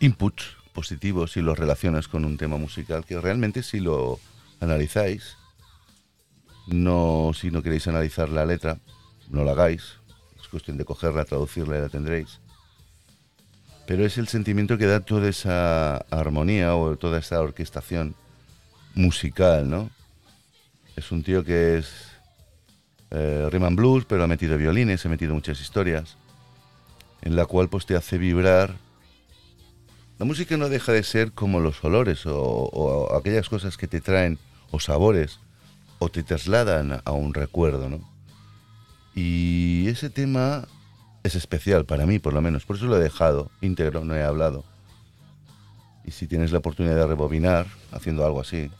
inputs 0.00 0.56
positivos 0.72 1.36
y 1.36 1.40
los 1.40 1.58
relacionas 1.58 2.08
con 2.08 2.24
un 2.24 2.36
tema 2.36 2.56
musical 2.56 3.04
que 3.04 3.20
realmente 3.20 3.62
si 3.62 3.80
lo 3.80 4.20
analizáis, 4.60 5.36
no 6.66 7.32
si 7.34 7.50
no 7.50 7.62
queréis 7.62 7.86
analizar 7.88 8.28
la 8.28 8.44
letra, 8.44 8.78
no 9.30 9.44
la 9.44 9.52
hagáis, 9.52 10.00
es 10.40 10.48
cuestión 10.48 10.76
de 10.76 10.84
cogerla, 10.84 11.24
traducirla 11.24 11.78
y 11.78 11.80
la 11.80 11.88
tendréis. 11.88 12.40
Pero 13.86 14.04
es 14.04 14.18
el 14.18 14.28
sentimiento 14.28 14.78
que 14.78 14.86
da 14.86 15.00
toda 15.00 15.28
esa 15.28 15.98
armonía 16.10 16.74
o 16.74 16.96
toda 16.96 17.18
esa 17.18 17.40
orquestación 17.40 18.16
musical, 18.94 19.68
¿no? 19.68 19.90
Es 20.96 21.10
un 21.12 21.22
tío 21.22 21.44
que 21.44 21.78
es 21.78 21.92
eh, 23.10 23.48
blues, 23.72 24.04
pero 24.04 24.24
ha 24.24 24.26
metido 24.26 24.56
violines, 24.56 25.04
ha 25.04 25.08
metido 25.08 25.34
muchas 25.34 25.60
historias, 25.60 26.16
en 27.22 27.36
la 27.36 27.46
cual 27.46 27.68
pues 27.68 27.86
te 27.86 27.96
hace 27.96 28.18
vibrar. 28.18 28.76
La 30.18 30.26
música 30.26 30.56
no 30.56 30.68
deja 30.68 30.92
de 30.92 31.02
ser 31.02 31.32
como 31.32 31.60
los 31.60 31.82
olores 31.82 32.22
o 32.26 33.14
aquellas 33.16 33.48
cosas 33.48 33.76
que 33.76 33.88
te 33.88 34.00
traen 34.00 34.38
o 34.70 34.78
sabores 34.78 35.40
o 35.98 36.08
te 36.08 36.22
trasladan 36.22 37.00
a 37.04 37.12
un 37.12 37.34
recuerdo, 37.34 37.88
¿no? 37.88 38.00
Y 39.14 39.86
ese 39.88 40.10
tema 40.10 40.66
es 41.22 41.34
especial 41.34 41.84
para 41.84 42.06
mí, 42.06 42.18
por 42.18 42.34
lo 42.34 42.42
menos. 42.42 42.66
Por 42.66 42.76
eso 42.76 42.86
lo 42.86 42.96
he 42.96 43.02
dejado 43.02 43.50
íntegro, 43.60 44.04
no 44.04 44.14
he 44.14 44.22
hablado. 44.22 44.64
Y 46.04 46.10
si 46.10 46.26
tienes 46.26 46.52
la 46.52 46.58
oportunidad 46.58 46.96
de 46.96 47.06
rebobinar 47.06 47.66
haciendo 47.92 48.26
algo 48.26 48.40
así. 48.40 48.70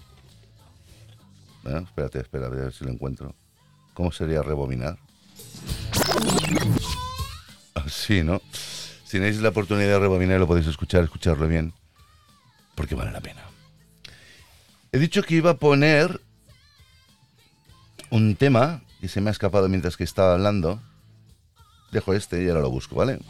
Bueno, 1.64 1.78
espérate, 1.78 2.20
espera, 2.20 2.46
a 2.46 2.50
ver 2.50 2.72
si 2.72 2.84
lo 2.84 2.90
encuentro. 2.90 3.34
¿Cómo 3.94 4.12
sería 4.12 4.42
rebobinar? 4.42 4.98
Así, 7.74 8.22
¿no? 8.22 8.42
Si 8.52 9.18
tenéis 9.18 9.40
la 9.40 9.48
oportunidad 9.48 9.88
de 9.88 9.98
rebobinar, 9.98 10.38
lo 10.38 10.46
podéis 10.46 10.66
escuchar, 10.66 11.02
escucharlo 11.04 11.48
bien. 11.48 11.72
Porque 12.74 12.94
vale 12.94 13.12
la 13.12 13.20
pena. 13.20 13.42
He 14.92 14.98
dicho 14.98 15.22
que 15.22 15.36
iba 15.36 15.52
a 15.52 15.56
poner 15.56 16.20
un 18.10 18.36
tema 18.36 18.82
que 19.00 19.08
se 19.08 19.22
me 19.22 19.30
ha 19.30 19.32
escapado 19.32 19.68
mientras 19.68 19.96
que 19.96 20.04
estaba 20.04 20.34
hablando. 20.34 20.82
Dejo 21.92 22.12
este 22.12 22.44
y 22.44 22.48
ahora 22.48 22.60
lo 22.60 22.70
busco, 22.70 22.96
¿vale? 22.96 23.20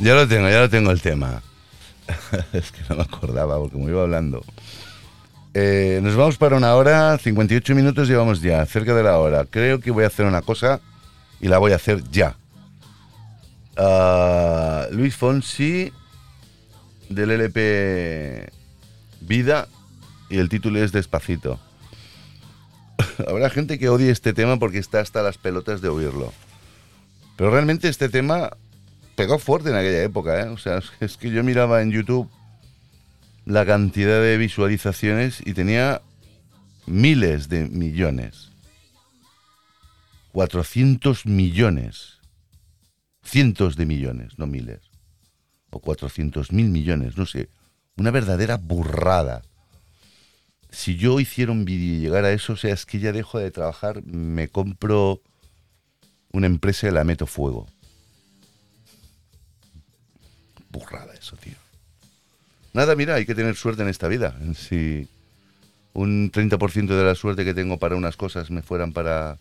Ya, 0.00 0.14
lo 0.14 0.28
tengo, 0.28 0.48
ya 0.48 0.60
lo 0.60 0.70
tengo 0.70 0.90
el 0.92 1.00
tema. 1.00 1.42
es 2.52 2.70
que 2.70 2.80
no 2.88 2.96
me 2.96 3.02
acordaba 3.02 3.58
porque 3.58 3.76
me 3.76 3.90
iba 3.90 4.02
hablando. 4.02 4.44
Eh, 5.54 5.98
nos 6.02 6.14
vamos 6.14 6.36
para 6.36 6.56
una 6.56 6.74
hora, 6.76 7.18
58 7.18 7.74
minutos 7.74 8.06
llevamos 8.06 8.40
ya, 8.40 8.64
cerca 8.66 8.94
de 8.94 9.02
la 9.02 9.18
hora. 9.18 9.44
Creo 9.44 9.80
que 9.80 9.90
voy 9.90 10.04
a 10.04 10.06
hacer 10.06 10.26
una 10.26 10.42
cosa 10.42 10.80
y 11.40 11.48
la 11.48 11.58
voy 11.58 11.72
a 11.72 11.76
hacer 11.76 12.02
ya. 12.10 12.36
Ah, 13.76 14.86
Luis 14.92 15.16
Fonsi 15.16 15.92
del 17.08 17.30
LP 17.32 18.52
Vida 19.20 19.66
y 20.30 20.38
el 20.38 20.48
título 20.48 20.82
es 20.82 20.92
Despacito. 20.92 21.58
Habrá 23.26 23.50
gente 23.50 23.78
que 23.78 23.88
odie 23.88 24.10
este 24.10 24.32
tema 24.32 24.58
porque 24.58 24.78
está 24.78 25.00
hasta 25.00 25.22
las 25.22 25.38
pelotas 25.38 25.80
de 25.80 25.88
oírlo. 25.88 26.32
Pero 27.38 27.52
realmente 27.52 27.88
este 27.88 28.08
tema 28.08 28.50
pegó 29.14 29.38
fuerte 29.38 29.70
en 29.70 29.76
aquella 29.76 30.02
época, 30.02 30.40
¿eh? 30.42 30.48
O 30.48 30.58
sea, 30.58 30.82
es- 31.00 31.16
que 31.16 31.30
yo 31.30 31.44
miraba 31.44 31.80
en 31.82 31.92
YouTube 31.92 32.28
la 33.46 33.64
cantidad 33.64 34.20
de 34.20 34.36
visualizaciones 34.36 35.40
y 35.46 35.54
tenía 35.54 36.02
miles 36.86 37.48
de 37.48 37.68
millones. 37.68 38.50
400 40.32 41.26
millones. 41.26 42.18
Cientos 43.22 43.76
de 43.76 43.86
millones, 43.86 44.36
no 44.38 44.46
miles. 44.48 44.80
O 45.70 45.78
400 45.80 46.50
mil 46.52 46.68
millones, 46.68 47.16
no 47.16 47.24
sé. 47.24 47.48
Una 47.96 48.10
verdadera 48.10 48.56
burrada. 48.56 49.42
Si 50.70 50.96
yo 50.96 51.20
hiciera 51.20 51.52
un 51.52 51.64
vídeo 51.64 51.94
y 51.94 52.00
llegara 52.00 52.28
a 52.28 52.32
eso, 52.32 52.54
o 52.54 52.56
sea, 52.56 52.74
es 52.74 52.84
que 52.84 52.98
ya 52.98 53.12
dejo 53.12 53.38
de 53.38 53.50
trabajar, 53.52 54.02
me 54.04 54.48
compro 54.48 55.22
una 56.32 56.46
empresa 56.46 56.88
y 56.88 56.90
la 56.90 57.04
meto 57.04 57.26
fuego. 57.26 57.66
Burrada 60.70 61.14
eso, 61.14 61.36
tío. 61.36 61.54
Nada, 62.72 62.94
mira, 62.94 63.14
hay 63.14 63.26
que 63.26 63.34
tener 63.34 63.56
suerte 63.56 63.82
en 63.82 63.88
esta 63.88 64.08
vida. 64.08 64.38
Si 64.54 65.08
un 65.94 66.30
30% 66.30 66.86
de 66.86 67.04
la 67.04 67.14
suerte 67.14 67.44
que 67.44 67.54
tengo 67.54 67.78
para 67.78 67.96
unas 67.96 68.16
cosas 68.16 68.50
me 68.50 68.62
fueran 68.62 68.92
para 68.92 69.38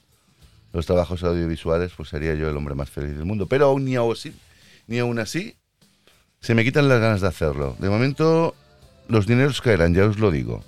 los 0.74 0.86
trabajos 0.86 1.24
audiovisuales, 1.24 1.92
pues 1.96 2.10
sería 2.10 2.34
yo 2.36 2.50
el 2.50 2.58
hombre 2.58 2.76
más 2.76 2.90
feliz 2.90 3.16
del 3.16 3.26
mundo. 3.26 3.48
Pero 3.48 3.66
aún 3.66 3.86
ni 3.86 3.96
aún 3.96 4.14
así, 4.14 4.34
ni 4.88 5.00
aún 5.00 5.20
así, 5.20 5.56
se 6.40 6.56
me 6.56 6.64
quitan 6.64 6.88
las 6.88 7.00
ganas 7.00 7.22
de 7.22 7.28
hacerlo. 7.28 7.76
De 7.80 7.90
momento, 7.90 8.56
los 9.08 9.28
dineros 9.28 9.62
caerán, 9.62 9.94
ya 9.94 10.06
os 10.06 10.20
lo 10.20 10.32
digo. 10.32 10.64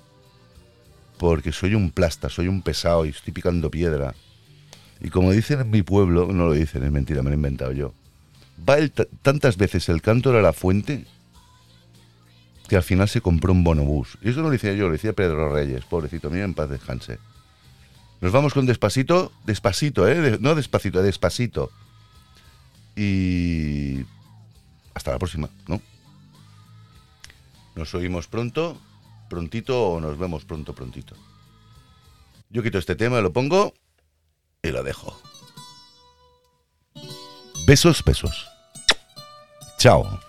Porque 1.18 1.52
soy 1.52 1.74
un 1.74 1.90
plasta, 1.90 2.28
soy 2.28 2.48
un 2.48 2.62
pesado 2.62 3.04
y 3.04 3.10
estoy 3.10 3.32
picando 3.32 3.70
piedra. 3.70 4.14
Y 5.00 5.10
como 5.10 5.32
dicen 5.32 5.60
en 5.60 5.70
mi 5.70 5.82
pueblo, 5.82 6.28
no 6.32 6.46
lo 6.46 6.52
dicen, 6.52 6.84
es 6.84 6.90
mentira, 6.90 7.22
me 7.22 7.30
lo 7.30 7.34
he 7.34 7.36
inventado 7.36 7.72
yo. 7.72 7.94
Va 8.68 8.76
tantas 9.22 9.56
veces 9.56 9.88
el 9.88 10.02
cántaro 10.02 10.38
a 10.38 10.42
la 10.42 10.52
fuente 10.52 11.06
que 12.68 12.76
al 12.76 12.82
final 12.82 13.08
se 13.08 13.20
compró 13.20 13.52
un 13.52 13.64
bonobús. 13.64 14.18
Y 14.22 14.30
eso 14.30 14.40
no 14.40 14.46
lo 14.46 14.52
decía 14.52 14.74
yo, 14.74 14.86
lo 14.86 14.92
decía 14.92 15.12
Pedro 15.12 15.52
Reyes, 15.52 15.84
pobrecito 15.84 16.30
mío, 16.30 16.44
en 16.44 16.54
paz 16.54 16.68
descanse. 16.68 17.18
Nos 18.20 18.32
vamos 18.32 18.52
con 18.52 18.66
despacito, 18.66 19.32
despacito, 19.44 20.06
¿eh? 20.06 20.38
No 20.40 20.54
despacito, 20.54 21.02
despacito. 21.02 21.70
Y 22.94 24.04
hasta 24.92 25.12
la 25.12 25.18
próxima, 25.18 25.48
¿no? 25.66 25.80
Nos 27.74 27.94
oímos 27.94 28.28
pronto, 28.28 28.78
prontito 29.30 29.92
o 29.92 30.00
nos 30.00 30.18
vemos 30.18 30.44
pronto, 30.44 30.74
prontito. 30.74 31.16
Yo 32.50 32.62
quito 32.62 32.78
este 32.78 32.94
tema, 32.94 33.20
lo 33.20 33.32
pongo 33.32 33.72
y 34.62 34.70
lo 34.70 34.82
dejo. 34.82 35.20
Besos, 37.66 38.02
besos. 38.04 38.48
Chao. 39.78 40.20